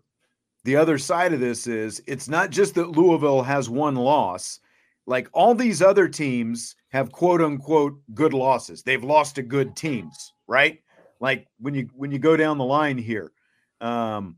the 0.65 0.77
other 0.77 0.99
side 0.99 1.33
of 1.33 1.41
this 1.41 1.67
is 1.67 2.03
it's 2.07 2.29
not 2.29 2.51
just 2.51 2.75
that 2.75 2.91
Louisville 2.91 3.43
has 3.43 3.69
one 3.71 3.95
loss. 3.95 4.61
Like 5.07 5.29
all 5.33 5.55
these 5.55 5.83
other 5.83 6.09
teams 6.09 6.77
have 6.91 7.13
quote 7.13 7.41
unquote 7.41 8.01
good 8.15 8.33
losses. 8.33 8.83
They've 8.83 9.03
lost 9.03 9.37
to 9.37 9.43
good 9.43 9.75
teams, 9.75 10.33
right? 10.47 10.81
Like 11.21 11.47
when 11.59 11.75
you 11.75 11.89
when 11.95 12.11
you 12.11 12.19
go 12.19 12.37
down 12.37 12.59
the 12.59 12.65
line 12.65 12.99
here, 12.99 13.33
um, 13.81 14.37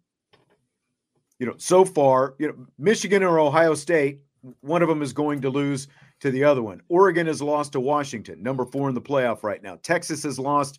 you 1.38 1.46
know, 1.46 1.55
so 1.59 1.85
far, 1.85 2.35
you 2.38 2.48
know, 2.48 2.66
Michigan 2.78 3.22
or 3.22 3.40
Ohio 3.40 3.74
State, 3.74 4.20
one 4.61 4.83
of 4.83 4.88
them 4.88 5.02
is 5.02 5.12
going 5.12 5.40
to 5.40 5.50
lose 5.50 5.88
to 6.20 6.31
the 6.31 6.44
other 6.44 6.62
one. 6.62 6.81
Oregon 6.88 7.26
has 7.26 7.42
lost 7.42 7.72
to 7.72 7.81
Washington, 7.81 8.42
number 8.42 8.64
four 8.64 8.88
in 8.88 8.94
the 8.94 9.00
playoff 9.00 9.42
right 9.42 9.62
now. 9.62 9.76
Texas 9.83 10.22
has 10.22 10.38
lost 10.38 10.78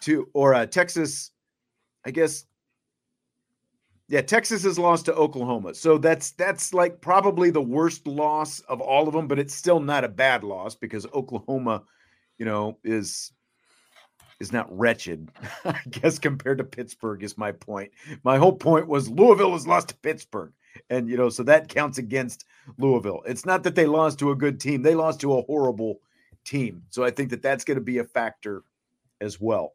to, 0.00 0.28
or 0.32 0.54
uh, 0.54 0.66
Texas, 0.66 1.32
I 2.04 2.10
guess. 2.12 2.46
Yeah, 4.08 4.22
Texas 4.22 4.64
has 4.64 4.78
lost 4.78 5.04
to 5.04 5.14
Oklahoma. 5.14 5.74
So 5.74 5.98
that's 5.98 6.32
that's 6.32 6.74
like 6.74 7.00
probably 7.00 7.50
the 7.50 7.60
worst 7.60 8.06
loss 8.06 8.60
of 8.60 8.80
all 8.80 9.06
of 9.06 9.14
them, 9.14 9.28
but 9.28 9.38
it's 9.38 9.54
still 9.54 9.80
not 9.80 10.02
a 10.02 10.08
bad 10.08 10.42
loss 10.42 10.74
because 10.74 11.06
Oklahoma, 11.12 11.84
you 12.38 12.46
know, 12.46 12.78
is 12.82 13.32
is 14.40 14.52
not 14.52 14.76
wretched, 14.76 15.30
I 15.64 15.78
guess, 15.90 16.18
compared 16.18 16.58
to 16.58 16.64
Pittsburgh, 16.64 17.22
is 17.22 17.38
my 17.38 17.52
point. 17.52 17.92
My 18.24 18.38
whole 18.38 18.54
point 18.54 18.88
was 18.88 19.08
Louisville 19.08 19.52
has 19.52 19.66
lost 19.66 19.88
to 19.88 19.96
Pittsburgh. 19.96 20.52
And, 20.88 21.08
you 21.08 21.16
know, 21.16 21.28
so 21.28 21.42
that 21.44 21.68
counts 21.68 21.98
against 21.98 22.46
Louisville. 22.78 23.22
It's 23.26 23.44
not 23.44 23.62
that 23.64 23.74
they 23.74 23.86
lost 23.86 24.18
to 24.20 24.30
a 24.30 24.36
good 24.36 24.60
team, 24.60 24.82
they 24.82 24.94
lost 24.94 25.20
to 25.20 25.34
a 25.34 25.42
horrible 25.42 26.00
team. 26.44 26.82
So 26.90 27.04
I 27.04 27.10
think 27.10 27.30
that 27.30 27.42
that's 27.42 27.64
going 27.64 27.76
to 27.76 27.84
be 27.84 27.98
a 27.98 28.04
factor 28.04 28.62
as 29.20 29.40
well. 29.40 29.74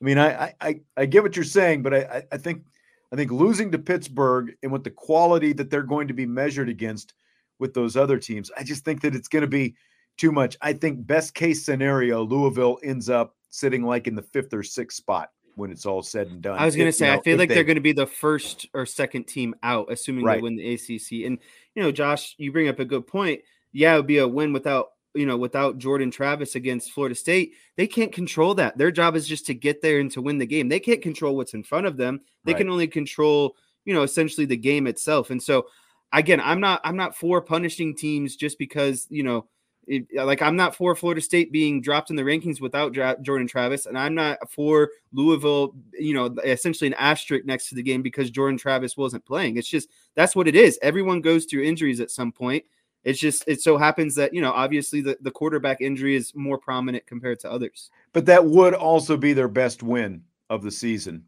I 0.00 0.04
mean, 0.04 0.18
I, 0.18 0.54
I, 0.60 0.80
I 0.96 1.06
get 1.06 1.22
what 1.22 1.36
you're 1.36 1.44
saying, 1.44 1.82
but 1.82 1.94
I, 1.94 2.24
I 2.32 2.36
think, 2.38 2.64
I 3.12 3.16
think 3.16 3.30
losing 3.30 3.70
to 3.72 3.78
Pittsburgh 3.78 4.54
and 4.62 4.72
with 4.72 4.82
the 4.82 4.90
quality 4.90 5.52
that 5.52 5.70
they're 5.70 5.82
going 5.82 6.08
to 6.08 6.14
be 6.14 6.26
measured 6.26 6.68
against 6.68 7.12
with 7.58 7.74
those 7.74 7.96
other 7.96 8.18
teams, 8.18 8.50
I 8.56 8.64
just 8.64 8.84
think 8.84 9.02
that 9.02 9.14
it's 9.14 9.28
going 9.28 9.42
to 9.42 9.48
be 9.48 9.74
too 10.16 10.32
much. 10.32 10.56
I 10.62 10.72
think 10.72 11.06
best 11.06 11.34
case 11.34 11.64
scenario, 11.64 12.24
Louisville 12.24 12.78
ends 12.82 13.10
up 13.10 13.36
sitting 13.50 13.82
like 13.84 14.06
in 14.06 14.14
the 14.14 14.22
fifth 14.22 14.52
or 14.54 14.62
sixth 14.62 14.96
spot 14.96 15.30
when 15.56 15.70
it's 15.70 15.84
all 15.84 16.02
said 16.02 16.28
and 16.28 16.40
done. 16.40 16.58
I 16.58 16.64
was 16.64 16.76
going 16.76 16.88
to 16.88 16.92
say, 16.92 17.06
you 17.06 17.12
know, 17.12 17.18
I 17.18 17.22
feel 17.22 17.36
like 17.36 17.48
they, 17.48 17.56
they're 17.56 17.64
going 17.64 17.74
to 17.74 17.80
be 17.82 17.92
the 17.92 18.06
first 18.06 18.68
or 18.72 18.86
second 18.86 19.24
team 19.24 19.54
out, 19.62 19.90
assuming 19.90 20.24
Right. 20.24 20.36
they 20.36 20.42
win 20.42 20.56
the 20.56 20.74
ACC. 20.74 21.26
And 21.26 21.38
you 21.74 21.82
know, 21.82 21.92
Josh, 21.92 22.34
you 22.38 22.52
bring 22.52 22.68
up 22.68 22.78
a 22.78 22.84
good 22.84 23.06
point. 23.06 23.40
Yeah, 23.72 23.94
it 23.94 23.98
would 23.98 24.06
be 24.06 24.18
a 24.18 24.28
win 24.28 24.52
without 24.52 24.88
you 25.14 25.26
know 25.26 25.36
without 25.36 25.78
Jordan 25.78 26.10
Travis 26.10 26.54
against 26.54 26.92
Florida 26.92 27.14
State. 27.16 27.52
They 27.76 27.86
can't 27.88 28.12
control 28.12 28.54
that. 28.54 28.78
Their 28.78 28.90
job 28.92 29.16
is 29.16 29.26
just 29.28 29.46
to 29.46 29.54
get 29.54 29.82
there 29.82 29.98
and 29.98 30.10
to 30.12 30.22
win 30.22 30.38
the 30.38 30.46
game. 30.46 30.68
They 30.68 30.80
can't 30.80 31.02
control 31.02 31.36
what's 31.36 31.54
in 31.54 31.64
front 31.64 31.86
of 31.86 31.96
them. 31.96 32.20
They 32.44 32.52
Right. 32.52 32.58
can 32.58 32.70
only 32.70 32.86
control 32.88 33.56
you 33.84 33.92
know 33.94 34.02
essentially 34.02 34.46
the 34.46 34.56
game 34.56 34.86
itself. 34.86 35.30
And 35.30 35.42
so, 35.42 35.66
again, 36.12 36.40
I'm 36.40 36.60
not 36.60 36.80
I'm 36.84 36.96
not 36.96 37.16
for 37.16 37.40
punishing 37.42 37.96
teams 37.96 38.36
just 38.36 38.58
because 38.58 39.06
you 39.10 39.22
know. 39.24 39.46
It, 39.90 40.06
like 40.14 40.40
I'm 40.40 40.54
not 40.54 40.76
for 40.76 40.94
Florida 40.94 41.20
State 41.20 41.50
being 41.50 41.80
dropped 41.80 42.10
in 42.10 42.16
the 42.16 42.22
rankings 42.22 42.60
without 42.60 42.92
Dra- 42.92 43.16
Jordan 43.22 43.48
Travis, 43.48 43.86
and 43.86 43.98
I'm 43.98 44.14
not 44.14 44.38
for 44.48 44.90
Louisville, 45.12 45.74
you 45.98 46.14
know, 46.14 46.32
essentially 46.44 46.86
an 46.86 46.94
asterisk 46.94 47.44
next 47.44 47.70
to 47.70 47.74
the 47.74 47.82
game 47.82 48.00
because 48.00 48.30
Jordan 48.30 48.56
Travis 48.56 48.96
wasn't 48.96 49.24
playing. 49.24 49.56
It's 49.56 49.68
just 49.68 49.88
that's 50.14 50.36
what 50.36 50.46
it 50.46 50.54
is. 50.54 50.78
Everyone 50.80 51.20
goes 51.20 51.44
through 51.44 51.64
injuries 51.64 51.98
at 51.98 52.12
some 52.12 52.30
point. 52.30 52.64
It's 53.02 53.18
just 53.18 53.42
it 53.48 53.62
so 53.62 53.76
happens 53.76 54.14
that 54.14 54.32
you 54.32 54.40
know 54.40 54.52
obviously 54.52 55.00
the, 55.00 55.18
the 55.22 55.30
quarterback 55.32 55.80
injury 55.80 56.14
is 56.14 56.36
more 56.36 56.56
prominent 56.56 57.04
compared 57.06 57.40
to 57.40 57.50
others. 57.50 57.90
but 58.12 58.26
that 58.26 58.44
would 58.44 58.74
also 58.74 59.16
be 59.16 59.32
their 59.32 59.48
best 59.48 59.82
win 59.82 60.22
of 60.50 60.62
the 60.62 60.70
season. 60.70 61.24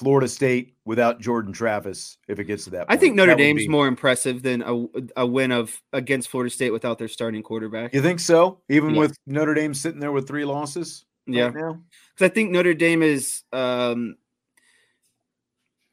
Florida 0.00 0.28
State 0.28 0.74
without 0.84 1.20
Jordan 1.20 1.52
Travis, 1.52 2.18
if 2.28 2.38
it 2.38 2.44
gets 2.44 2.64
to 2.64 2.70
that. 2.70 2.86
Point. 2.88 2.90
I 2.90 2.96
think. 2.96 3.16
Notre 3.16 3.32
That 3.32 3.38
Dame's 3.38 3.62
be- 3.64 3.68
more 3.68 3.86
impressive 3.88 4.42
than 4.42 4.62
a, 4.62 4.86
a 5.16 5.26
win 5.26 5.50
of 5.52 5.80
against 5.92 6.28
Florida 6.28 6.50
State 6.50 6.70
without 6.70 6.98
their 6.98 7.08
starting 7.08 7.42
quarterback. 7.42 7.92
You 7.94 8.00
think 8.02 8.20
so? 8.20 8.60
Even 8.68 8.94
Yeah. 8.94 9.00
with 9.00 9.16
Notre 9.26 9.54
Dame 9.54 9.74
sitting 9.74 10.00
there 10.00 10.12
with 10.12 10.28
three 10.28 10.44
losses. 10.44 11.04
right 11.26 11.36
Yeah, 11.36 11.50
now. 11.50 11.82
because 12.14 12.30
I 12.30 12.32
think 12.32 12.50
Notre 12.52 12.74
Dame 12.74 13.02
is 13.02 13.42
um, 13.52 14.16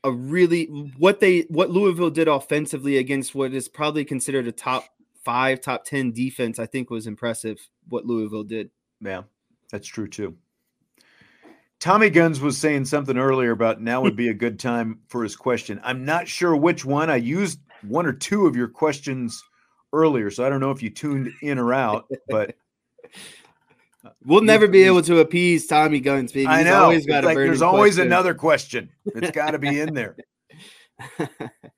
a 0.04 0.12
really 0.12 0.66
what 0.98 1.20
they 1.20 1.42
what 1.50 1.72
Louisville 1.72 2.12
did 2.12 2.28
offensively 2.28 2.98
against 2.98 3.34
what 3.34 3.54
is 3.54 3.68
probably 3.68 4.06
considered 4.06 4.48
a 4.48 4.52
top 4.52 4.86
five, 5.24 5.62
top 5.62 5.84
ten 5.84 6.12
defense. 6.12 6.60
I 6.60 6.68
think 6.68 6.92
was 6.92 7.08
impressive. 7.08 7.58
What 7.90 8.06
Louisville 8.06 8.44
did. 8.44 8.70
Yeah, 9.02 9.24
that's 9.72 9.88
true 9.88 10.08
too. 10.08 10.38
Tommy 11.86 12.10
Guns 12.10 12.42
was 12.42 12.58
saying 12.58 12.86
something 12.86 13.16
earlier 13.16 13.52
about 13.52 13.80
now 13.80 14.02
would 14.02 14.16
be 14.16 14.30
a 14.30 14.34
good 14.34 14.60
time 14.60 15.02
for 15.08 15.22
his 15.22 15.36
question. 15.36 15.80
I'm 15.84 16.04
not 16.04 16.28
sure 16.28 16.56
which 16.56 16.84
one. 16.84 17.12
I 17.12 17.18
used 17.18 17.60
one 17.84 18.08
or 18.08 18.12
two 18.12 18.48
of 18.48 18.56
your 18.56 18.68
questions 18.68 19.44
earlier, 19.94 20.32
so 20.32 20.44
I 20.44 20.50
don't 20.50 20.60
know 20.60 20.72
if 20.72 20.82
you 20.82 20.90
tuned 20.90 21.32
in 21.44 21.60
or 21.60 21.76
out, 21.76 22.08
but 22.28 22.56
uh, 24.04 24.10
We'll 24.26 24.42
never 24.42 24.68
be 24.68 24.82
able 24.82 25.04
to 25.04 25.20
appease 25.20 25.68
Tommy 25.68 26.00
Guns, 26.00 26.32
baby. 26.32 26.48
I 26.48 26.64
He's 26.64 26.66
know 26.66 26.86
always 26.86 27.06
got 27.06 27.24
a 27.24 27.28
like 27.28 27.38
there's 27.38 27.62
always 27.62 27.98
question. 27.98 28.08
another 28.08 28.34
question. 28.34 28.90
It's 29.06 29.30
got 29.30 29.52
to 29.52 29.60
be 29.60 29.80
in 29.80 29.94
there. 29.94 30.18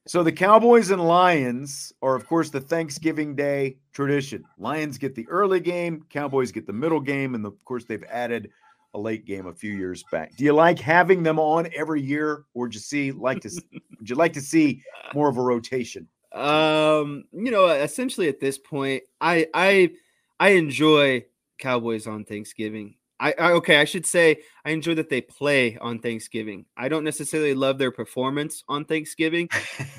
So 0.05 0.23
the 0.23 0.31
Cowboys 0.31 0.89
and 0.91 1.05
Lions 1.05 1.91
are, 2.01 2.15
of 2.15 2.25
course, 2.27 2.49
the 2.49 2.61
Thanksgiving 2.61 3.35
Day 3.35 3.75
tradition. 3.91 4.45
Lions 4.57 4.97
get 4.97 5.15
the 5.15 5.27
early 5.27 5.59
game, 5.59 6.05
Cowboys 6.09 6.53
get 6.53 6.65
the 6.65 6.71
middle 6.71 7.01
game, 7.01 7.35
and 7.35 7.45
of 7.45 7.61
course, 7.65 7.83
they've 7.83 8.05
added 8.05 8.49
a 8.97 8.99
late 8.99 9.25
game 9.25 9.47
a 9.47 9.53
few 9.53 9.73
years 9.73 10.03
back. 10.11 10.35
Do 10.35 10.43
you 10.43 10.53
like 10.53 10.79
having 10.79 11.23
them 11.23 11.39
on 11.39 11.69
every 11.75 12.01
year, 12.01 12.45
or 12.53 12.63
would 12.63 12.73
you 12.73 12.79
see 12.79 13.11
like 13.11 13.41
to? 13.41 13.49
would 13.99 14.09
you 14.09 14.15
like 14.15 14.33
to 14.33 14.41
see 14.41 14.81
more 15.13 15.29
of 15.29 15.37
a 15.37 15.41
rotation? 15.41 16.07
Um, 16.33 17.23
you 17.31 17.51
know, 17.51 17.67
essentially 17.67 18.27
at 18.27 18.39
this 18.39 18.57
point, 18.57 19.03
I 19.21 19.47
I 19.53 19.91
I 20.39 20.49
enjoy 20.49 21.25
Cowboys 21.59 22.07
on 22.07 22.25
Thanksgiving. 22.25 22.95
I, 23.19 23.33
I 23.39 23.51
okay, 23.53 23.77
I 23.77 23.85
should 23.85 24.05
say 24.05 24.41
I 24.65 24.71
enjoy 24.71 24.95
that 24.95 25.09
they 25.09 25.21
play 25.21 25.77
on 25.77 25.99
Thanksgiving. 25.99 26.65
I 26.75 26.89
don't 26.89 27.03
necessarily 27.03 27.53
love 27.53 27.77
their 27.77 27.91
performance 27.91 28.63
on 28.67 28.85
Thanksgiving, 28.85 29.49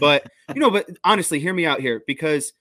but 0.00 0.26
you 0.54 0.60
know, 0.60 0.70
but 0.70 0.88
honestly, 1.04 1.40
hear 1.40 1.54
me 1.54 1.66
out 1.66 1.80
here 1.80 2.02
because 2.06 2.52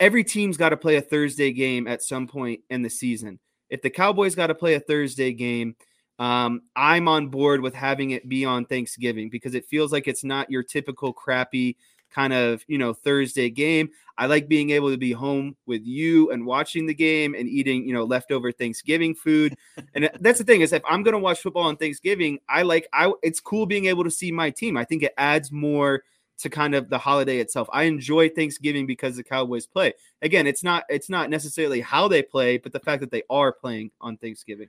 every 0.00 0.24
team's 0.24 0.56
got 0.56 0.70
to 0.70 0.76
play 0.76 0.96
a 0.96 1.00
Thursday 1.00 1.52
game 1.52 1.86
at 1.86 2.02
some 2.02 2.26
point 2.26 2.60
in 2.68 2.82
the 2.82 2.90
season. 2.90 3.38
If 3.70 3.82
the 3.82 3.90
Cowboys 3.90 4.34
got 4.34 4.48
to 4.48 4.54
play 4.54 4.74
a 4.74 4.80
Thursday 4.80 5.32
game, 5.32 5.76
um, 6.18 6.62
I'm 6.74 7.08
on 7.08 7.28
board 7.28 7.60
with 7.60 7.74
having 7.74 8.12
it 8.12 8.28
be 8.28 8.44
on 8.44 8.64
Thanksgiving 8.64 9.28
because 9.28 9.54
it 9.54 9.66
feels 9.66 9.92
like 9.92 10.08
it's 10.08 10.24
not 10.24 10.50
your 10.50 10.62
typical 10.62 11.12
crappy 11.12 11.76
kind 12.10 12.32
of 12.32 12.64
you 12.68 12.78
know 12.78 12.94
Thursday 12.94 13.50
game. 13.50 13.90
I 14.16 14.26
like 14.26 14.48
being 14.48 14.70
able 14.70 14.90
to 14.90 14.96
be 14.96 15.12
home 15.12 15.56
with 15.66 15.82
you 15.84 16.30
and 16.30 16.46
watching 16.46 16.86
the 16.86 16.94
game 16.94 17.34
and 17.34 17.48
eating 17.48 17.86
you 17.86 17.92
know 17.92 18.04
leftover 18.04 18.50
Thanksgiving 18.52 19.14
food. 19.14 19.56
and 19.94 20.08
that's 20.20 20.38
the 20.38 20.44
thing 20.44 20.62
is 20.62 20.72
if 20.72 20.82
I'm 20.88 21.02
going 21.02 21.12
to 21.12 21.18
watch 21.18 21.40
football 21.40 21.64
on 21.64 21.76
Thanksgiving, 21.76 22.38
I 22.48 22.62
like 22.62 22.88
I 22.92 23.12
it's 23.22 23.40
cool 23.40 23.66
being 23.66 23.86
able 23.86 24.04
to 24.04 24.10
see 24.10 24.32
my 24.32 24.50
team. 24.50 24.76
I 24.76 24.84
think 24.84 25.02
it 25.02 25.12
adds 25.18 25.52
more 25.52 26.02
to 26.38 26.50
kind 26.50 26.74
of 26.74 26.88
the 26.88 26.98
holiday 26.98 27.38
itself. 27.38 27.68
I 27.72 27.84
enjoy 27.84 28.28
Thanksgiving 28.28 28.86
because 28.86 29.16
the 29.16 29.24
Cowboys 29.24 29.66
play. 29.66 29.94
Again, 30.22 30.46
it's 30.46 30.62
not 30.62 30.84
it's 30.88 31.08
not 31.08 31.30
necessarily 31.30 31.80
how 31.80 32.08
they 32.08 32.22
play, 32.22 32.58
but 32.58 32.72
the 32.72 32.80
fact 32.80 33.00
that 33.00 33.10
they 33.10 33.22
are 33.30 33.52
playing 33.52 33.90
on 34.00 34.16
Thanksgiving. 34.16 34.68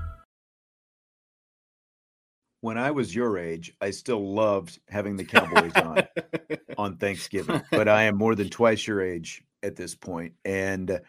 When 2.61 2.77
I 2.77 2.91
was 2.91 3.13
your 3.15 3.37
age, 3.37 3.73
I 3.81 3.89
still 3.91 4.33
loved 4.33 4.79
having 4.87 5.17
the 5.17 5.23
Cowboys 5.25 5.71
on 5.75 6.03
on 6.77 6.97
Thanksgiving, 6.97 7.61
but 7.71 7.87
I 7.87 8.03
am 8.03 8.17
more 8.17 8.35
than 8.35 8.49
twice 8.49 8.85
your 8.87 9.01
age 9.01 9.43
at 9.63 9.75
this 9.75 9.95
point, 9.95 10.33
and 10.45 10.99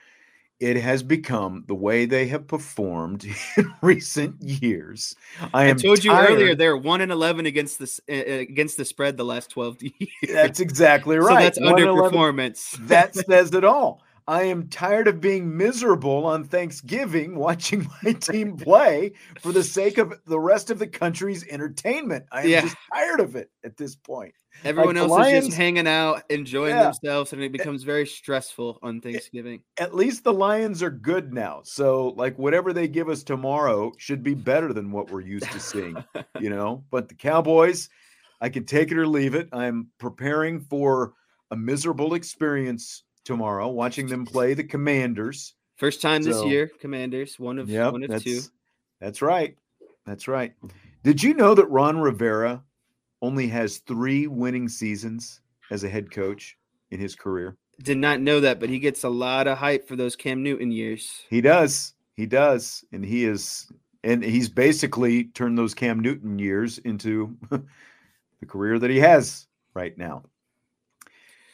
it 0.60 0.76
has 0.76 1.02
become 1.02 1.64
the 1.66 1.74
way 1.74 2.04
they 2.06 2.26
have 2.28 2.46
performed 2.46 3.24
in 3.56 3.74
recent 3.82 4.40
years. 4.40 5.14
I 5.52 5.70
I 5.70 5.72
told 5.74 6.02
you 6.04 6.10
tired- 6.10 6.30
earlier 6.30 6.54
they're 6.54 6.76
one 6.76 7.00
and 7.02 7.12
eleven 7.12 7.44
against 7.46 7.78
this 7.78 8.00
uh, 8.10 8.14
against 8.14 8.76
the 8.78 8.84
spread 8.84 9.16
the 9.18 9.24
last 9.24 9.50
twelve 9.50 9.76
years. 9.82 9.92
That's 10.28 10.60
exactly 10.60 11.16
So 11.16 11.22
right. 11.26 11.42
that's 11.44 11.58
underperformance. 11.58 12.76
that 12.88 13.14
says 13.14 13.52
it 13.52 13.64
all. 13.64 14.02
I 14.28 14.42
am 14.44 14.68
tired 14.68 15.08
of 15.08 15.20
being 15.20 15.56
miserable 15.56 16.24
on 16.26 16.44
Thanksgiving 16.44 17.34
watching 17.38 17.88
my 18.04 18.12
team 18.12 18.56
play 18.56 19.12
for 19.40 19.52
the 19.52 19.64
sake 19.64 19.98
of 19.98 20.14
the 20.26 20.38
rest 20.38 20.70
of 20.70 20.78
the 20.78 20.86
country's 20.86 21.46
entertainment. 21.48 22.26
I 22.30 22.42
am 22.42 22.48
Yeah. 22.48 22.60
just 22.62 22.76
tired 22.92 23.20
of 23.20 23.36
it 23.36 23.50
at 23.64 23.76
this 23.76 23.96
point. 23.96 24.34
Everyone 24.64 24.94
the 24.94 25.00
else 25.02 25.26
is 25.28 25.46
just 25.46 25.56
hanging 25.56 25.86
out, 25.88 26.22
enjoying 26.30 26.76
Yeah. 26.76 26.84
themselves, 26.84 27.32
and 27.32 27.42
it 27.42 27.50
becomes 27.52 27.82
very 27.82 28.06
stressful 28.06 28.78
on 28.82 29.00
Thanksgiving. 29.00 29.62
At 29.78 29.94
least 29.94 30.24
the 30.24 30.32
Lions 30.32 30.82
are 30.82 30.90
good 30.90 31.32
now. 31.32 31.62
So, 31.64 32.08
like, 32.10 32.38
whatever 32.38 32.72
they 32.72 32.86
give 32.86 33.08
us 33.08 33.22
tomorrow 33.24 33.92
should 33.96 34.22
be 34.22 34.34
better 34.34 34.72
than 34.72 34.92
what 34.92 35.10
we're 35.10 35.22
used 35.22 35.50
to 35.50 35.58
seeing, 35.60 35.96
you 36.38 36.50
know? 36.50 36.84
But 36.90 37.08
the 37.08 37.14
Cowboys, 37.14 37.88
I 38.40 38.50
can 38.50 38.64
take 38.66 38.92
it 38.92 38.98
or 38.98 39.06
leave 39.06 39.34
it. 39.34 39.48
I'm 39.52 39.88
preparing 39.98 40.60
for 40.60 41.14
a 41.50 41.56
miserable 41.56 42.14
experience 42.14 43.04
tomorrow, 43.24 43.68
watching 43.68 44.06
them 44.06 44.24
play 44.24 44.54
the 44.54 44.64
Commanders. 44.64 45.54
First 45.76 46.00
time 46.00 46.22
this 46.22 46.44
year, 46.44 46.70
Commanders, 46.80 47.38
one 47.38 47.58
of 47.58 47.68
Yep, 47.68 47.92
one 47.92 48.02
of 48.04 48.10
that's 48.10 48.24
two. 48.24 48.40
that's 49.00 49.22
right. 49.22 49.56
That's 50.06 50.28
right. 50.28 50.52
Did 51.02 51.22
you 51.22 51.34
know 51.34 51.54
that 51.54 51.66
Ron 51.66 51.98
Rivera 51.98 52.62
only 53.20 53.48
has 53.48 53.78
three 53.78 54.26
winning 54.26 54.68
seasons 54.68 55.40
as 55.70 55.84
a 55.84 55.88
head 55.88 56.10
coach 56.10 56.56
in 56.90 57.00
his 57.00 57.14
career? 57.14 57.56
Did 57.82 57.98
not 57.98 58.20
know 58.20 58.40
that, 58.40 58.60
but 58.60 58.68
he 58.68 58.78
gets 58.78 59.02
a 59.02 59.08
lot 59.08 59.46
of 59.46 59.58
hype 59.58 59.88
for 59.88 59.96
those 59.96 60.14
Cam 60.14 60.42
Newton 60.42 60.70
years. 60.70 61.22
He 61.30 61.40
does. 61.40 61.94
He 62.14 62.26
does, 62.26 62.84
and 62.92 63.04
he 63.04 63.24
is 63.24 63.66
and 64.04 64.22
he's 64.22 64.48
basically 64.48 65.24
turned 65.24 65.56
those 65.56 65.74
Cam 65.74 66.00
Newton 66.00 66.38
years 66.38 66.78
into 66.78 67.36
the 67.50 68.46
career 68.46 68.78
that 68.78 68.90
he 68.90 68.98
has 68.98 69.46
right 69.74 69.96
now. 69.96 70.24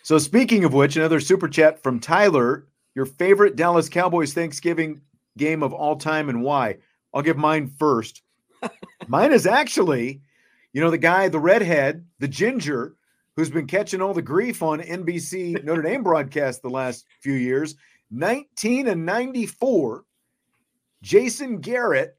So, 0.08 0.16
speaking 0.16 0.64
of 0.64 0.72
which, 0.72 0.96
another 0.96 1.20
super 1.20 1.48
chat 1.48 1.82
from 1.82 2.00
Tyler. 2.00 2.66
Your 2.94 3.04
favorite 3.04 3.56
Dallas 3.56 3.90
Cowboys 3.90 4.32
Thanksgiving 4.32 5.02
game 5.36 5.62
of 5.62 5.74
all 5.74 5.96
time 5.96 6.30
and 6.30 6.42
why? 6.42 6.78
I'll 7.12 7.20
give 7.20 7.36
mine 7.36 7.70
first. 7.78 8.22
mine 9.06 9.34
is 9.34 9.46
actually, 9.46 10.22
you 10.72 10.80
know, 10.80 10.90
the 10.90 10.96
guy, 10.96 11.28
the 11.28 11.38
redhead, 11.38 12.06
the 12.20 12.26
ginger, 12.26 12.96
who's 13.36 13.50
been 13.50 13.66
catching 13.66 14.00
all 14.00 14.14
the 14.14 14.22
grief 14.22 14.62
on 14.62 14.80
NBC 14.80 15.62
Notre 15.62 15.82
Dame 15.82 16.02
broadcast 16.02 16.62
the 16.62 16.70
last 16.70 17.04
few 17.20 17.34
years. 17.34 17.74
19 18.10 18.88
and 18.88 19.04
94, 19.04 20.06
Jason 21.02 21.60
Garrett 21.60 22.16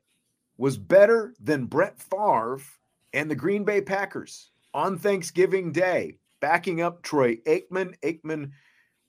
was 0.59 0.77
better 0.77 1.33
than 1.39 1.65
Brett 1.65 1.99
Favre 1.99 2.61
and 3.13 3.31
the 3.31 3.35
Green 3.35 3.63
Bay 3.63 3.81
Packers 3.81 4.51
on 4.75 4.95
Thanksgiving 4.95 5.71
Day, 5.71 6.19
backing 6.39 6.81
up 6.81 7.01
Troy 7.03 7.37
Aikman. 7.47 7.95
Aikman 8.03 8.51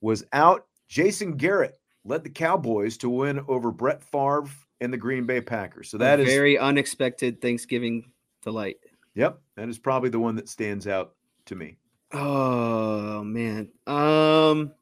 was 0.00 0.24
out. 0.32 0.66
Jason 0.88 1.36
Garrett 1.36 1.78
led 2.04 2.24
the 2.24 2.30
Cowboys 2.30 2.96
to 2.98 3.08
win 3.08 3.44
over 3.48 3.70
Brett 3.70 4.02
Favre 4.02 4.48
and 4.80 4.92
the 4.92 4.96
Green 4.96 5.26
Bay 5.26 5.40
Packers. 5.40 5.90
So 5.90 5.98
that 5.98 6.20
A 6.20 6.22
is 6.22 6.28
very 6.28 6.58
unexpected 6.58 7.40
Thanksgiving 7.40 8.10
delight. 8.42 8.76
Yep, 9.14 9.40
that 9.56 9.68
is 9.68 9.78
probably 9.78 10.10
the 10.10 10.18
one 10.18 10.36
that 10.36 10.48
stands 10.48 10.86
out 10.86 11.14
to 11.46 11.54
me. 11.54 11.76
Oh 12.12 13.22
man. 13.22 13.70
Um 13.86 14.72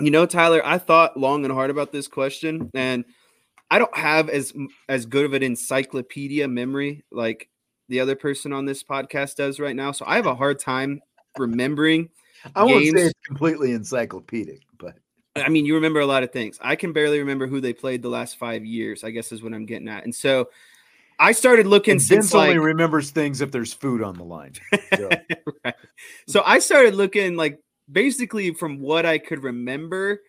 You 0.00 0.10
know, 0.10 0.24
Tyler, 0.24 0.64
I 0.64 0.78
thought 0.78 1.18
long 1.18 1.44
and 1.44 1.52
hard 1.52 1.70
about 1.70 1.92
this 1.92 2.08
question 2.08 2.70
and 2.74 3.04
I 3.70 3.78
don't 3.78 3.96
have 3.96 4.28
as 4.28 4.52
as 4.88 5.06
good 5.06 5.24
of 5.24 5.34
an 5.34 5.42
encyclopedia 5.42 6.48
memory 6.48 7.04
like 7.10 7.48
the 7.90 8.00
other 8.00 8.16
person 8.16 8.52
on 8.52 8.64
this 8.64 8.82
podcast 8.82 9.34
does 9.34 9.60
right 9.60 9.76
now. 9.76 9.92
So 9.92 10.04
I 10.08 10.16
have 10.16 10.26
a 10.26 10.34
hard 10.34 10.58
time 10.58 11.02
remembering 11.36 12.08
I 12.54 12.64
won't 12.64 12.84
games. 12.84 12.98
say 12.98 13.06
it's 13.06 13.20
completely 13.26 13.72
encyclopedic, 13.72 14.62
but 14.78 14.94
I 15.36 15.48
mean, 15.48 15.66
you 15.66 15.74
remember 15.74 16.00
a 16.00 16.06
lot 16.06 16.22
of 16.22 16.32
things. 16.32 16.58
I 16.62 16.76
can 16.76 16.92
barely 16.92 17.18
remember 17.18 17.46
who 17.46 17.60
they 17.60 17.74
played 17.74 18.00
the 18.00 18.08
last 18.08 18.38
five 18.38 18.64
years. 18.64 19.04
I 19.04 19.10
guess 19.10 19.32
is 19.32 19.42
what 19.42 19.52
I'm 19.52 19.66
getting 19.66 19.88
at. 19.88 20.04
And 20.04 20.14
so, 20.14 20.48
I 21.18 21.32
started 21.32 21.66
looking 21.66 21.92
and 21.92 22.02
since 22.02 22.26
Vince 22.26 22.34
only 22.34 22.54
like, 22.54 22.64
remembers 22.64 23.10
things 23.10 23.42
if 23.42 23.50
there's 23.50 23.74
food 23.74 24.02
on 24.02 24.16
the 24.16 24.24
line. 24.24 24.54
So, 24.96 25.10
right. 25.64 25.74
So 26.26 26.42
I 26.46 26.60
started 26.60 26.94
looking 26.94 27.36
like 27.36 27.60
basically 27.90 28.54
from 28.54 28.80
what 28.80 29.04
I 29.04 29.18
could 29.18 29.42
remember. 29.44 30.22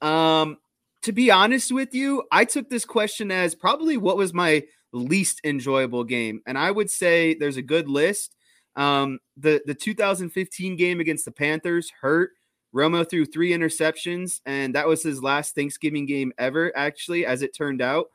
Um, 0.00 0.58
to 1.02 1.12
be 1.12 1.30
honest 1.30 1.70
with 1.70 1.94
you, 1.94 2.24
I 2.32 2.44
took 2.44 2.68
this 2.68 2.84
question 2.84 3.30
as 3.30 3.54
probably 3.54 3.96
what 3.96 4.16
was 4.16 4.34
my 4.34 4.64
least 4.92 5.40
enjoyable 5.44 6.04
game, 6.04 6.42
and 6.46 6.56
I 6.56 6.70
would 6.70 6.90
say 6.90 7.34
there's 7.34 7.56
a 7.56 7.62
good 7.62 7.88
list. 7.88 8.36
Um, 8.76 9.18
the 9.36 9.62
the 9.66 9.74
2015 9.74 10.76
game 10.76 11.00
against 11.00 11.24
the 11.24 11.32
Panthers 11.32 11.90
hurt. 12.00 12.30
Romo 12.74 13.08
threw 13.08 13.26
three 13.26 13.50
interceptions, 13.50 14.40
and 14.46 14.74
that 14.74 14.88
was 14.88 15.02
his 15.02 15.22
last 15.22 15.54
Thanksgiving 15.54 16.06
game 16.06 16.32
ever, 16.38 16.74
actually, 16.76 17.26
as 17.26 17.42
it 17.42 17.54
turned 17.54 17.82
out. 17.82 18.06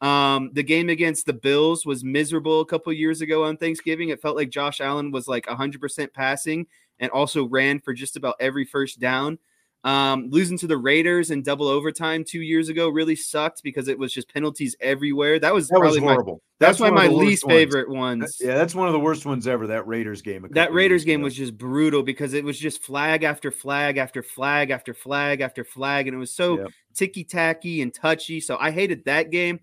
Um, 0.00 0.50
the 0.52 0.62
game 0.62 0.88
against 0.88 1.26
the 1.26 1.32
Bills 1.32 1.86
was 1.86 2.04
miserable 2.04 2.60
a 2.60 2.66
couple 2.66 2.92
years 2.92 3.20
ago 3.20 3.44
on 3.44 3.56
Thanksgiving. 3.56 4.10
It 4.10 4.20
felt 4.20 4.36
like 4.36 4.50
Josh 4.50 4.80
Allen 4.80 5.10
was 5.10 5.28
like 5.28 5.46
100% 5.46 6.12
passing 6.12 6.66
and 6.98 7.10
also 7.10 7.46
ran 7.46 7.80
for 7.80 7.94
just 7.94 8.16
about 8.16 8.36
every 8.40 8.64
first 8.64 9.00
down. 9.00 9.38
Um, 9.86 10.30
losing 10.30 10.58
to 10.58 10.66
the 10.66 10.76
Raiders 10.76 11.30
in 11.30 11.42
double 11.42 11.68
overtime 11.68 12.24
two 12.24 12.40
years 12.40 12.68
ago 12.68 12.88
really 12.88 13.14
sucked 13.14 13.62
because 13.62 13.86
it 13.86 13.96
was 13.96 14.12
just 14.12 14.28
penalties 14.28 14.74
everywhere. 14.80 15.38
That 15.38 15.54
was 15.54 15.68
that 15.68 15.78
was 15.78 15.92
probably 15.92 16.00
my 16.00 16.12
horrible. 16.14 16.42
that's, 16.58 16.80
why 16.80 16.90
one 16.90 17.04
of 17.06 17.12
my 17.12 17.16
least 17.16 17.44
ones. 17.44 17.54
favorite 17.54 17.88
ones. 17.88 18.36
Yeah, 18.40 18.56
that's 18.56 18.74
one 18.74 18.88
of 18.88 18.94
the 18.94 18.98
worst 18.98 19.26
ones 19.26 19.46
ever. 19.46 19.68
That 19.68 19.86
Raiders 19.86 20.22
game. 20.22 20.44
That 20.50 20.72
Raiders 20.72 21.04
game 21.04 21.20
ago. 21.20 21.26
was 21.26 21.36
just 21.36 21.56
brutal 21.56 22.02
because 22.02 22.34
it 22.34 22.42
was 22.42 22.58
just 22.58 22.82
flag 22.82 23.22
after 23.22 23.52
flag 23.52 23.96
after 23.96 24.24
flag 24.24 24.70
after 24.70 24.92
flag 24.92 25.40
after 25.40 25.62
flag, 25.62 26.08
and 26.08 26.16
it 26.16 26.18
was 26.18 26.32
so 26.32 26.58
Yep. 26.58 26.70
ticky 26.94 27.22
tacky 27.22 27.80
and 27.80 27.94
touchy. 27.94 28.40
So 28.40 28.56
I 28.58 28.72
hated 28.72 29.04
that 29.04 29.30
game. 29.30 29.60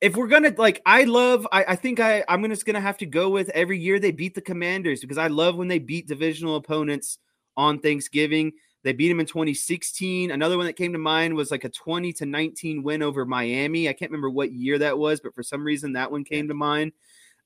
If 0.00 0.14
we're 0.14 0.28
gonna 0.28 0.54
like, 0.56 0.80
I 0.86 1.02
love. 1.02 1.48
I, 1.50 1.64
I 1.70 1.74
think 1.74 1.98
I 1.98 2.22
I'm 2.28 2.42
gonna 2.42 2.54
just 2.54 2.64
gonna 2.64 2.80
have 2.80 2.98
to 2.98 3.06
go 3.06 3.28
with 3.28 3.48
every 3.48 3.80
year 3.80 3.98
they 3.98 4.12
beat 4.12 4.36
the 4.36 4.40
Commanders 4.40 5.00
because 5.00 5.18
I 5.18 5.26
love 5.26 5.56
when 5.56 5.66
they 5.66 5.80
beat 5.80 6.06
divisional 6.06 6.54
opponents 6.54 7.18
on 7.56 7.80
Thanksgiving. 7.80 8.52
They 8.84 8.92
beat 8.92 9.10
him 9.10 9.20
in 9.20 9.26
2016. 9.26 10.30
Another 10.30 10.56
one 10.56 10.66
that 10.66 10.76
came 10.76 10.92
to 10.92 10.98
mind 10.98 11.34
was 11.34 11.50
like 11.50 11.64
a 11.64 11.68
20 11.68 12.12
to 12.14 12.26
19 12.26 12.82
win 12.82 13.02
over 13.02 13.24
Miami. 13.24 13.88
I 13.88 13.92
can't 13.92 14.10
remember 14.10 14.30
what 14.30 14.52
year 14.52 14.78
that 14.78 14.98
was, 14.98 15.20
but 15.20 15.34
for 15.34 15.42
some 15.42 15.64
reason 15.64 15.94
that 15.94 16.10
one 16.10 16.24
came 16.24 16.48
to 16.48 16.54
mind. 16.54 16.92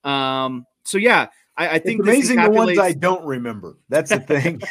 Um, 0.04 0.66
so 0.84 0.98
yeah, 0.98 1.28
I, 1.56 1.68
I 1.68 1.78
think 1.78 2.00
It's 2.00 2.06
this 2.06 2.14
amazing 2.14 2.42
the 2.42 2.50
ones 2.50 2.78
I 2.78 2.92
don't 2.92 3.24
remember. 3.24 3.76
That's 3.88 4.10
the 4.10 4.20
thing. 4.20 4.62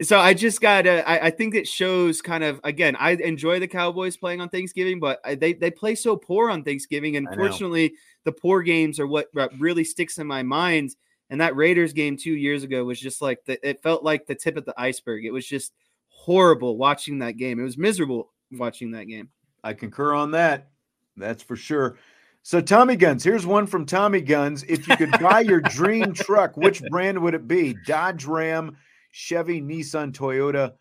so 0.02 0.18
I 0.18 0.32
just 0.34 0.60
got 0.60 0.86
I, 0.86 1.02
I 1.22 1.30
think 1.30 1.54
it 1.54 1.68
shows 1.68 2.22
kind 2.22 2.42
of 2.42 2.60
again. 2.64 2.96
I 2.96 3.10
enjoy 3.12 3.60
the 3.60 3.68
Cowboys 3.68 4.16
playing 4.16 4.40
on 4.40 4.48
Thanksgiving, 4.48 4.98
but 4.98 5.20
I- 5.24 5.34
they 5.34 5.52
they 5.52 5.70
play 5.70 5.94
so 5.94 6.16
poor 6.16 6.50
on 6.50 6.64
Thanksgiving, 6.64 7.16
and 7.16 7.28
fortunately, 7.36 7.94
the 8.24 8.32
poor 8.32 8.62
games 8.62 8.98
are 8.98 9.06
what 9.06 9.28
really 9.58 9.84
sticks 9.84 10.18
in 10.18 10.26
my 10.26 10.42
mind. 10.42 10.96
And 11.30 11.40
that 11.40 11.56
Raiders 11.56 11.92
game 11.92 12.16
two 12.16 12.34
years 12.34 12.62
ago 12.62 12.84
was 12.84 13.00
just 13.00 13.20
like 13.20 13.44
the, 13.44 13.68
it 13.68 13.82
felt 13.82 14.04
like 14.04 14.26
the 14.26 14.34
tip 14.34 14.56
of 14.56 14.64
the 14.64 14.74
iceberg. 14.78 15.24
It 15.24 15.32
was 15.32 15.46
just 15.46 15.72
horrible 16.08 16.76
watching 16.76 17.18
that 17.18 17.36
game. 17.36 17.58
It 17.58 17.64
was 17.64 17.78
miserable 17.78 18.32
watching 18.52 18.92
that 18.92 19.04
game. 19.04 19.30
I 19.64 19.72
concur 19.72 20.14
on 20.14 20.32
that. 20.32 20.70
That's 21.16 21.42
for 21.42 21.56
sure. 21.56 21.98
So 22.42 22.60
Tommy 22.60 22.94
Guns, 22.94 23.24
here's 23.24 23.44
one 23.44 23.66
from 23.66 23.86
Tommy 23.86 24.20
Guns. 24.20 24.62
If 24.68 24.86
you 24.86 24.96
could 24.96 25.10
buy 25.20 25.40
your 25.40 25.60
dream 25.62 26.12
truck, 26.12 26.56
which 26.56 26.80
brand 26.84 27.20
would 27.20 27.34
it 27.34 27.48
be? 27.48 27.74
Dodge 27.86 28.24
Ram, 28.24 28.76
Chevy, 29.10 29.60
Nissan, 29.60 30.12
Toyota, 30.12 30.74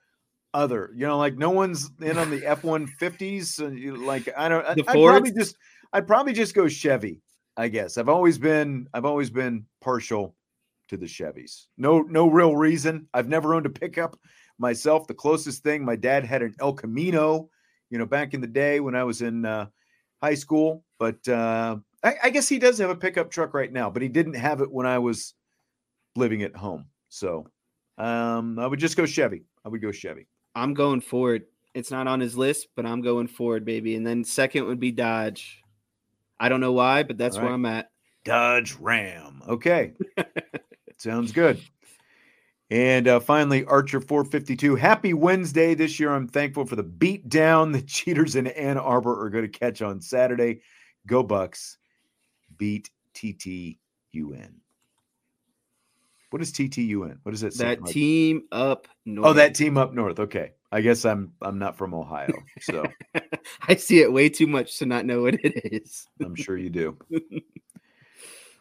other. 0.53 0.91
You 0.95 1.07
know, 1.07 1.17
like 1.17 1.37
no 1.37 1.49
one's 1.49 1.89
in 2.01 2.17
on 2.19 2.29
the 2.29 2.45
F-150s. 2.45 3.59
and 3.65 4.05
Like 4.05 4.29
I 4.37 4.47
don't 4.47 4.63
The 4.75 4.83
I'd 4.87 4.93
probably 4.93 5.31
just 5.31 5.57
I'd 5.93 6.07
probably 6.07 6.33
just 6.33 6.53
go 6.53 6.67
Chevy, 6.67 7.21
I 7.57 7.67
guess. 7.69 7.97
I've 7.97 8.09
always 8.09 8.37
been 8.37 8.87
I've 8.93 9.05
always 9.05 9.29
been 9.29 9.65
partial 9.81 10.35
to 10.89 10.97
the 10.97 11.05
Chevys. 11.05 11.65
No 11.77 12.01
no 12.01 12.27
real 12.29 12.55
reason. 12.55 13.07
I've 13.13 13.29
never 13.29 13.53
owned 13.53 13.65
a 13.65 13.69
pickup 13.69 14.17
myself. 14.57 15.07
The 15.07 15.13
closest 15.13 15.63
thing 15.63 15.83
my 15.83 15.95
dad 15.95 16.25
had 16.25 16.41
an 16.41 16.55
El 16.59 16.73
Camino, 16.73 17.49
you 17.89 17.97
know, 17.97 18.05
back 18.05 18.33
in 18.33 18.41
the 18.41 18.47
day 18.47 18.79
when 18.79 18.95
I 18.95 19.03
was 19.03 19.21
in 19.21 19.45
uh, 19.45 19.67
high 20.21 20.35
school. 20.35 20.83
But 20.99 21.27
uh, 21.27 21.77
I, 22.03 22.15
I 22.23 22.29
guess 22.29 22.47
he 22.47 22.59
does 22.59 22.77
have 22.79 22.89
a 22.89 22.95
pickup 22.95 23.31
truck 23.31 23.53
right 23.53 23.71
now, 23.71 23.89
but 23.89 24.01
he 24.01 24.07
didn't 24.07 24.35
have 24.35 24.61
it 24.61 24.71
when 24.71 24.85
I 24.85 24.99
was 24.99 25.33
living 26.15 26.43
at 26.43 26.55
home. 26.55 26.85
So 27.09 27.47
um, 27.97 28.59
I 28.59 28.67
would 28.67 28.79
just 28.79 28.97
go 28.97 29.05
Chevy. 29.05 29.43
I 29.63 29.69
would 29.69 29.81
go 29.81 29.91
Chevy. 29.91 30.27
I'm 30.53 30.73
going 30.73 31.01
Ford. 31.01 31.43
It's 31.73 31.91
not 31.91 32.07
on 32.07 32.21
his 32.21 32.37
list, 32.37 32.67
but 32.75 32.85
I'm 32.85 33.01
going 33.01 33.27
Ford, 33.27 33.65
baby. 33.65 33.95
And 33.95 34.07
then 34.07 34.23
second 34.23 34.65
would 34.65 34.79
be 34.79 34.91
Dodge. 34.91 35.61
I 36.45 36.49
don't 36.49 36.59
know 36.59 36.73
why, 36.73 37.01
but 37.01 37.17
that's 37.17 37.37
All 37.37 37.43
where. 37.45 37.53
I'm 37.53 37.65
at. 37.65 37.89
Dodge 38.23 38.75
Ram. 38.79 39.41
Okay. 39.47 39.93
Sounds 40.97 41.31
good. 41.31 41.59
And 42.69 43.07
uh, 43.07 43.19
finally, 43.19 43.65
Archer 43.65 43.99
452. 43.99 44.75
Happy 44.75 45.15
Wednesday. 45.15 45.73
This 45.73 45.99
year, 45.99 46.13
I'm 46.13 46.27
thankful 46.27 46.63
for 46.67 46.75
the 46.75 46.83
beat 46.83 47.29
down 47.29 47.71
the 47.71 47.81
cheaters 47.81 48.35
in 48.35 48.45
Ann 48.45 48.77
Arbor 48.77 49.25
are 49.25 49.31
going 49.31 49.49
to 49.51 49.59
catch 49.59 49.81
on 49.81 50.01
Saturday. 50.01 50.61
Go 51.07 51.23
Bucks. 51.23 51.79
Beat 52.59 52.91
TTUN. 53.15 53.77
What 56.29 56.41
is 56.43 56.51
TTUN? 56.51 57.17
What 57.23 57.33
is 57.33 57.41
it? 57.41 57.57
That 57.57 57.83
team 57.87 58.43
up 58.51 58.87
north. 59.03 59.27
Oh, 59.29 59.33
that 59.33 59.55
team 59.55 59.79
up 59.79 59.95
north. 59.95 60.19
Okay. 60.19 60.51
I 60.75 60.81
guess 60.81 61.05
I'm 61.05 61.31
I'm 61.41 61.57
not 61.57 61.77
from 61.77 61.93
Ohio, 61.93 62.33
so 62.59 62.83
I 63.69 63.75
see 63.77 64.01
it 64.01 64.11
way 64.11 64.27
too 64.27 64.45
much 64.45 64.77
to 64.79 64.85
not 64.85 65.05
know 65.05 65.21
what 65.21 65.35
it 65.35 65.71
is. 65.71 66.05
I'm 66.21 66.35
sure 66.35 66.57
you 66.57 66.69
do. 66.69 66.97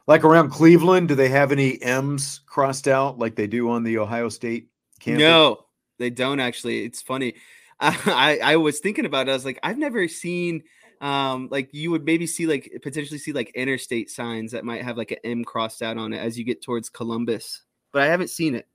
like 0.06 0.22
around 0.22 0.50
Cleveland, 0.50 1.08
do 1.08 1.16
they 1.16 1.28
have 1.28 1.50
any 1.50 1.82
M's 1.82 2.38
crossed 2.46 2.86
out 2.86 3.18
like 3.18 3.34
they 3.34 3.48
do 3.48 3.68
on 3.68 3.82
the 3.82 3.98
Ohio 3.98 4.28
State 4.28 4.68
campus? 5.00 5.22
No, 5.22 5.66
they 5.98 6.08
don't 6.08 6.38
actually. 6.38 6.84
It's 6.84 7.02
funny. 7.02 7.34
I, 7.80 8.38
I 8.44 8.56
was 8.58 8.78
thinking 8.78 9.06
about 9.06 9.26
it. 9.26 9.32
I 9.32 9.34
was 9.34 9.44
like, 9.44 9.58
I've 9.64 9.78
never 9.78 10.06
seen 10.06 10.62
um 11.00 11.48
like 11.50 11.74
you 11.74 11.90
would 11.90 12.04
maybe 12.04 12.28
see 12.28 12.46
like 12.46 12.70
potentially 12.84 13.18
see 13.18 13.32
like 13.32 13.50
interstate 13.56 14.08
signs 14.08 14.52
that 14.52 14.64
might 14.64 14.82
have 14.82 14.96
like 14.96 15.10
an 15.10 15.18
M 15.24 15.44
crossed 15.44 15.82
out 15.82 15.98
on 15.98 16.12
it 16.12 16.18
as 16.18 16.38
you 16.38 16.44
get 16.44 16.62
towards 16.62 16.90
Columbus, 16.90 17.64
but 17.92 18.02
I 18.02 18.06
haven't 18.06 18.30
seen 18.30 18.54
it. 18.54 18.68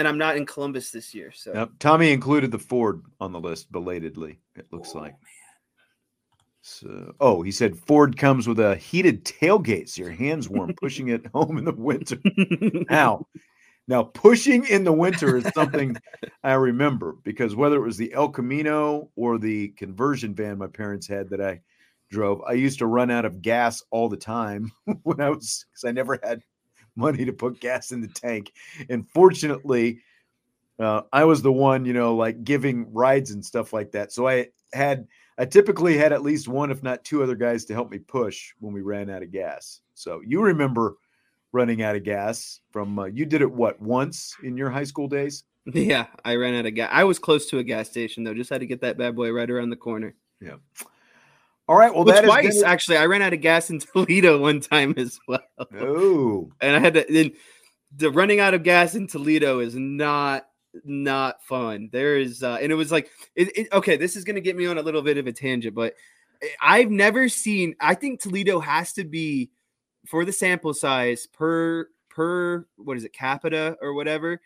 And 0.00 0.08
I'm 0.08 0.16
not 0.16 0.38
in 0.38 0.46
Columbus 0.46 0.90
this 0.90 1.14
year, 1.14 1.30
so 1.30 1.52
Yep. 1.52 1.72
Tommy 1.78 2.10
included 2.10 2.50
the 2.50 2.58
Ford 2.58 3.02
on 3.20 3.32
the 3.32 3.38
list 3.38 3.70
belatedly, 3.70 4.38
it 4.56 4.66
looks 4.72 4.94
like. 4.94 5.12
Oh, 5.14 5.26
so, 6.62 7.12
oh, 7.20 7.42
he 7.42 7.52
said 7.52 7.76
Ford 7.76 8.16
comes 8.16 8.48
with 8.48 8.60
a 8.60 8.76
heated 8.76 9.26
tailgate, 9.26 9.90
so 9.90 10.00
your 10.00 10.10
hands 10.10 10.48
warm 10.48 10.72
pushing 10.72 11.08
it 11.08 11.26
home 11.34 11.58
in 11.58 11.66
the 11.66 11.74
winter. 11.74 12.16
Now, 12.90 13.26
Now, 13.88 14.04
pushing 14.04 14.64
in 14.68 14.84
the 14.84 14.92
winter 14.92 15.36
is 15.36 15.52
something 15.52 15.94
I 16.42 16.54
remember 16.54 17.16
because 17.22 17.54
whether 17.54 17.76
it 17.76 17.84
was 17.86 17.98
the 17.98 18.14
El 18.14 18.30
Camino 18.30 19.10
or 19.14 19.36
the 19.36 19.68
conversion 19.76 20.34
van 20.34 20.56
my 20.56 20.68
parents 20.68 21.06
had 21.06 21.28
that 21.28 21.42
I 21.42 21.60
drove, 22.10 22.40
I 22.48 22.52
used 22.52 22.78
to 22.78 22.86
run 22.86 23.10
out 23.10 23.26
of 23.26 23.42
gas 23.42 23.82
all 23.90 24.08
the 24.08 24.16
time 24.16 24.72
when 25.02 25.20
I 25.20 25.28
was 25.28 25.66
because 25.70 25.84
I 25.86 25.92
never 25.92 26.18
had 26.22 26.40
money 27.00 27.24
to 27.24 27.32
put 27.32 27.60
gas 27.60 27.90
in 27.90 28.00
the 28.00 28.08
tank. 28.08 28.52
And 28.88 29.08
fortunately, 29.08 30.00
uh, 30.78 31.02
I 31.12 31.24
was 31.24 31.42
the 31.42 31.52
one, 31.52 31.84
you 31.84 31.92
know, 31.92 32.14
like 32.14 32.44
giving 32.44 32.92
rides 32.92 33.32
and 33.32 33.44
stuff 33.44 33.72
like 33.72 33.90
that. 33.92 34.12
So 34.12 34.28
I 34.28 34.48
had, 34.72 35.08
I 35.38 35.44
typically 35.46 35.96
had 35.96 36.12
at 36.12 36.22
least 36.22 36.48
one, 36.48 36.70
if 36.70 36.82
not 36.82 37.04
two 37.04 37.22
other 37.22 37.34
guys 37.34 37.64
to 37.66 37.74
help 37.74 37.90
me 37.90 37.98
push 37.98 38.52
when 38.60 38.72
we 38.72 38.82
ran 38.82 39.10
out 39.10 39.22
of 39.22 39.32
gas. 39.32 39.80
So 39.94 40.20
you 40.24 40.40
remember 40.42 40.96
running 41.52 41.82
out 41.82 41.96
of 41.96 42.04
gas 42.04 42.60
from, 42.70 42.98
uh, 42.98 43.06
you 43.06 43.26
did 43.26 43.42
it 43.42 43.50
what, 43.50 43.80
once 43.80 44.36
in 44.44 44.56
your 44.56 44.70
high 44.70 44.84
school 44.84 45.08
days? 45.08 45.44
Yeah, 45.66 46.06
I 46.24 46.36
ran 46.36 46.54
out 46.54 46.66
of 46.66 46.74
gas. 46.74 46.90
I 46.92 47.04
was 47.04 47.18
close 47.18 47.46
to 47.46 47.58
a 47.58 47.64
gas 47.64 47.88
station 47.90 48.24
though. 48.24 48.34
Just 48.34 48.50
had 48.50 48.60
to 48.60 48.66
get 48.66 48.80
that 48.80 48.96
bad 48.96 49.16
boy 49.16 49.30
right 49.32 49.50
around 49.50 49.70
the 49.70 49.76
corner. 49.76 50.14
Yeah. 50.40 50.56
All 51.70 51.76
right. 51.76 51.94
Well, 51.94 52.04
Well, 52.04 52.16
that 52.16 52.24
is 52.24 52.28
twice 52.28 52.62
actually. 52.64 52.96
I 52.96 53.06
ran 53.06 53.22
out 53.22 53.32
of 53.32 53.40
gas 53.40 53.70
in 53.70 53.78
Toledo 53.94 54.40
one 54.40 54.58
time 54.58 54.92
as 54.96 55.20
well. 55.28 55.38
Oh, 55.78 56.50
and 56.60 56.74
I 56.74 56.80
had 56.80 56.94
to 56.94 57.06
then 57.08 57.30
the 57.94 58.10
running 58.10 58.40
out 58.40 58.54
of 58.54 58.64
gas 58.64 58.96
in 58.96 59.06
Toledo 59.06 59.60
is 59.60 59.76
not 59.76 60.48
not 60.84 61.44
fun. 61.44 61.88
There 61.92 62.18
is 62.18 62.42
uh 62.42 62.58
and 62.60 62.72
it 62.72 62.74
was 62.74 62.90
like 62.90 63.08
it, 63.36 63.56
it 63.56 63.72
okay, 63.72 63.96
this 63.96 64.16
is 64.16 64.24
gonna 64.24 64.40
get 64.40 64.56
me 64.56 64.66
on 64.66 64.78
a 64.78 64.82
little 64.82 65.00
bit 65.00 65.16
of 65.16 65.28
a 65.28 65.32
tangent, 65.32 65.76
but 65.76 65.94
I've 66.60 66.90
never 66.90 67.28
seen 67.28 67.76
I 67.78 67.94
think 67.94 68.20
Toledo 68.20 68.58
has 68.58 68.92
to 68.94 69.04
be 69.04 69.52
for 70.08 70.24
the 70.24 70.32
sample 70.32 70.74
size 70.74 71.28
per 71.28 71.86
per 72.08 72.66
what 72.78 72.96
is 72.96 73.04
it 73.04 73.12
capita 73.12 73.76
or 73.80 73.94
whatever 73.94 74.40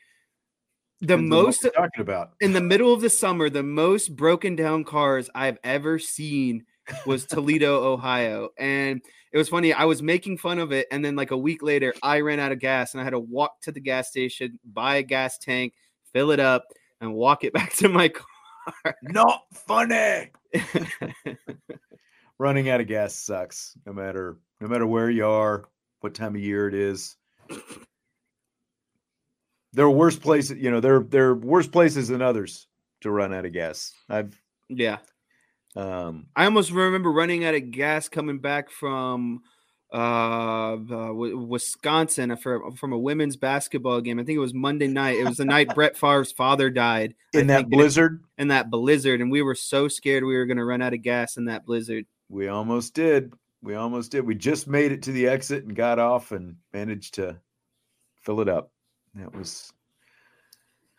the 1.01 1.07
depends 1.07 1.31
most 1.31 1.69
talking 1.75 2.03
about. 2.03 2.33
in 2.41 2.53
the 2.53 2.61
middle 2.61 2.93
of 2.93 3.01
the 3.01 3.09
summer 3.09 3.49
the 3.49 3.63
most 3.63 4.15
broken 4.15 4.57
down 4.57 4.85
cars 4.85 5.31
I've 5.35 5.57
ever 5.65 5.99
seen 5.99 6.67
was 7.07 7.27
Toledo, 7.27 7.93
Ohio. 7.93 8.51
And 8.59 9.03
it 9.33 9.39
was 9.39 9.49
funny. 9.49 9.73
I 9.73 9.85
was 9.85 10.03
making 10.03 10.39
fun 10.39 10.59
of 10.59 10.73
it. 10.73 10.87
And 10.91 11.05
then, 11.05 11.17
like 11.17 11.31
a 11.31 11.37
week 11.37 11.63
later, 11.63 11.95
I 12.03 12.21
ran 12.21 12.41
out 12.41 12.53
of 12.53 12.59
gas 12.59 12.95
and 12.95 13.01
I 13.01 13.05
had 13.05 13.11
to 13.11 13.19
walk 13.19 13.61
to 13.63 13.73
the 13.73 13.81
gas 13.81 14.09
station, 14.09 14.59
buy 14.65 14.97
a 14.97 15.03
gas 15.03 15.39
tank, 15.39 15.75
fill 16.13 16.31
it 16.31 16.41
up, 16.41 16.67
and 17.01 17.15
walk 17.15 17.45
it 17.45 17.53
back 17.55 17.75
to 17.75 17.89
my 17.89 18.09
car. 18.09 18.97
Not 19.03 19.43
funny. 19.53 20.31
Running 22.39 22.69
out 22.69 22.81
of 22.81 22.87
gas 22.87 23.15
sucks. 23.15 23.77
No 23.87 23.93
matter 23.93 24.39
no 24.61 24.69
matter 24.69 24.87
where 24.87 25.11
you 25.11 25.27
are, 25.27 25.65
what 26.01 26.15
time 26.15 26.35
of 26.35 26.41
year 26.41 26.69
it 26.69 26.75
is. 26.75 27.17
There 29.73 29.85
are 29.85 29.91
worse 29.91 30.17
places, 30.17 30.59
you 30.59 30.71
know, 30.71 30.81
there 30.81 31.01
there 31.01 31.31
are 31.31 31.35
worse 31.35 31.67
places 31.67 32.09
than 32.09 32.23
others 32.23 32.69
to 33.01 33.11
run 33.11 33.35
out 33.35 33.45
of 33.45 33.53
gas. 33.53 33.93
I've 34.09 34.41
yeah. 34.69 34.99
Um 35.77 36.27
I 36.37 36.45
almost 36.45 36.71
remember 36.71 37.11
running 37.11 37.45
out 37.45 37.55
of 37.55 37.71
gas 37.71 38.09
coming 38.09 38.39
back 38.39 38.71
from 38.71 39.43
uh, 39.93 40.77
uh 40.77 41.13
Wisconsin 41.13 42.37
for, 42.37 42.73
from 42.73 42.93
a 42.93 42.99
women's 42.99 43.37
basketball 43.37 44.01
game. 44.01 44.19
I 44.19 44.25
think 44.25 44.37
it 44.37 44.41
was 44.41 44.55
Monday 44.55 44.89
night. 44.89 45.19
It 45.19 45.25
was 45.25 45.37
the 45.37 45.45
night 45.45 45.73
Brett 45.75 45.97
Favre's 45.97 46.33
father 46.33 46.69
died. 46.69 47.15
I 47.35 47.39
in 47.39 47.47
that 47.49 47.65
and 47.65 47.73
it- 47.73 47.77
blizzard, 47.77 48.25
in 48.39 48.49
that 48.49 48.71
blizzard, 48.71 49.21
and 49.21 49.31
we 49.31 49.43
were 49.43 49.55
so 49.55 49.87
scared 49.87 50.25
we 50.25 50.37
were 50.37 50.47
going 50.47 50.57
to 50.57 50.65
run 50.65 50.83
out 50.83 50.95
of 50.95 51.03
gas 51.03 51.37
in 51.37 51.45
that 51.45 51.65
blizzard. 51.65 52.07
we 52.29 52.49
almost 52.49 52.95
did. 52.95 53.33
We 53.63 53.77
almost 53.77 54.11
did. 54.11 54.27
We 54.27 54.35
just 54.35 54.67
made 54.67 54.93
it 54.93 55.03
to 55.05 55.13
the 55.13 55.29
exit 55.29 55.65
and 55.65 55.75
got 55.77 55.99
off 55.99 56.33
and 56.33 56.57
managed 56.73 57.15
to 57.15 57.39
fill 58.23 58.41
it 58.41 58.49
up. 58.49 58.71
That 59.15 59.35
was 59.35 59.73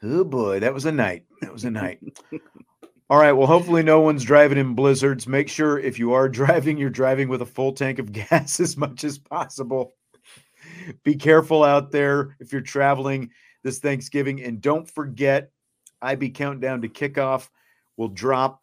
oh 0.04 0.24
boy, 0.24 0.62
that 0.62 0.74
was 0.74 0.86
a 0.86 0.92
night. 0.92 1.26
That 1.42 1.52
was 1.52 1.66
a 1.66 1.72
night. 1.72 2.00
All 3.08 3.20
right. 3.20 3.34
Well, 3.34 3.46
hopefully 3.46 3.84
no 3.84 4.00
one's 4.00 4.24
driving 4.24 4.58
in 4.58 4.74
blizzards. 4.74 5.28
Make 5.28 5.48
sure 5.48 5.78
if 5.78 6.00
you 6.00 6.14
are 6.14 6.28
driving, 6.30 6.78
you're 6.78 6.90
driving 6.90 7.30
with 7.30 7.44
a 7.44 7.46
full 7.46 7.74
tank 7.74 8.00
of 8.00 8.12
gas 8.12 8.60
as 8.60 8.76
much 8.78 9.04
as 9.04 9.20
possible. 9.20 9.94
Be 11.04 11.16
careful 11.16 11.64
out 11.64 11.92
there 11.92 12.36
if 12.40 12.52
you're 12.52 12.62
traveling 12.62 13.30
this 13.64 13.78
Thanksgiving. 13.78 14.42
And 14.42 14.60
don't 14.60 14.90
forget, 14.90 15.52
IB 16.02 16.32
Countdown 16.32 16.82
to 16.82 16.90
Kickoff 16.90 17.50
will 17.98 18.08
drop. 18.08 18.62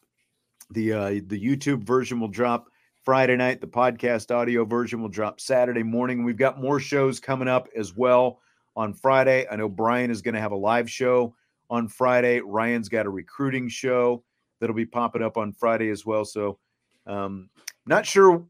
The 0.73 0.93
uh, 0.93 1.09
the 1.27 1.41
YouTube 1.41 1.85
version 1.85 2.19
will 2.19 2.29
drop 2.29 2.67
Friday 3.05 3.37
night. 3.37 3.61
The 3.61 3.67
podcast 3.69 4.35
audio 4.35 4.65
version 4.65 5.01
will 5.01 5.09
drop 5.09 5.41
Saturday 5.41 5.83
morning. 5.85 6.25
We've 6.25 6.37
got 6.37 6.61
more 6.61 6.81
shows 6.81 7.21
coming 7.21 7.49
up 7.49 7.69
as 7.77 7.95
well 7.95 8.41
on 8.75 8.95
Friday. 8.95 9.47
I 9.49 9.57
know 9.57 9.69
Brian 9.69 10.11
is 10.11 10.23
going 10.23 10.35
to 10.35 10.41
have 10.41 10.53
a 10.53 10.57
live 10.57 10.91
show 10.91 11.37
on 11.71 11.89
Friday. 11.89 12.41
Ryan's 12.41 12.89
got 12.89 13.07
a 13.07 13.11
recruiting 13.11 13.69
show 13.69 14.25
that'll 14.63 14.77
be 14.77 14.87
popping 14.87 15.23
up 15.23 15.37
on 15.37 15.53
Friday 15.53 15.91
as 15.91 16.07
well. 16.07 16.25
So, 16.25 16.59
um, 17.07 17.51
not 17.85 18.07
sure. 18.07 18.47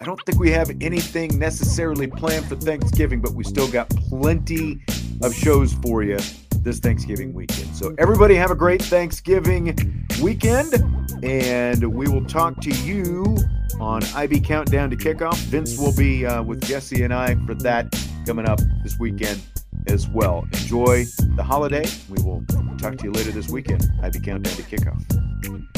I 0.00 0.04
don't 0.04 0.18
think 0.24 0.40
we 0.40 0.50
have 0.50 0.70
anything 0.80 1.38
necessarily 1.38 2.06
planned 2.06 2.46
for 2.46 2.56
Thanksgiving, 2.56 3.20
but 3.20 3.32
we 3.34 3.44
still 3.44 3.70
got 3.70 3.90
plenty 3.90 4.80
of 5.22 5.34
shows 5.34 5.74
for 5.74 6.02
you 6.02 6.18
this 6.62 6.78
Thanksgiving 6.78 7.34
weekend. 7.34 7.76
So, 7.76 7.94
everybody 7.98 8.34
have 8.36 8.50
a 8.50 8.54
great 8.54 8.80
Thanksgiving 8.80 10.06
weekend, 10.22 10.74
and 11.22 11.84
we 11.94 12.08
will 12.08 12.24
talk 12.24 12.58
to 12.62 12.70
you 12.70 13.36
on 13.78 14.02
IB 14.14 14.40
Countdown 14.40 14.88
to 14.88 14.96
Kickoff. 14.96 15.36
Vince 15.36 15.78
will 15.78 15.94
be 15.94 16.24
uh, 16.24 16.42
with 16.42 16.64
Jesse 16.64 17.02
and 17.02 17.12
I 17.12 17.34
for 17.46 17.54
that 17.56 17.94
coming 18.24 18.48
up 18.48 18.60
this 18.82 18.98
weekend 18.98 19.42
as 19.86 20.08
well. 20.08 20.46
Enjoy 20.52 21.04
the 21.36 21.42
holiday. 21.42 21.84
We 22.08 22.22
will 22.22 22.44
talk 22.78 22.96
to 22.98 23.04
you 23.04 23.12
later 23.12 23.30
this 23.30 23.48
weekend. 23.48 23.90
IB 24.02 24.20
Countdown 24.20 24.54
to 24.54 24.62
Kickoff. 24.62 25.77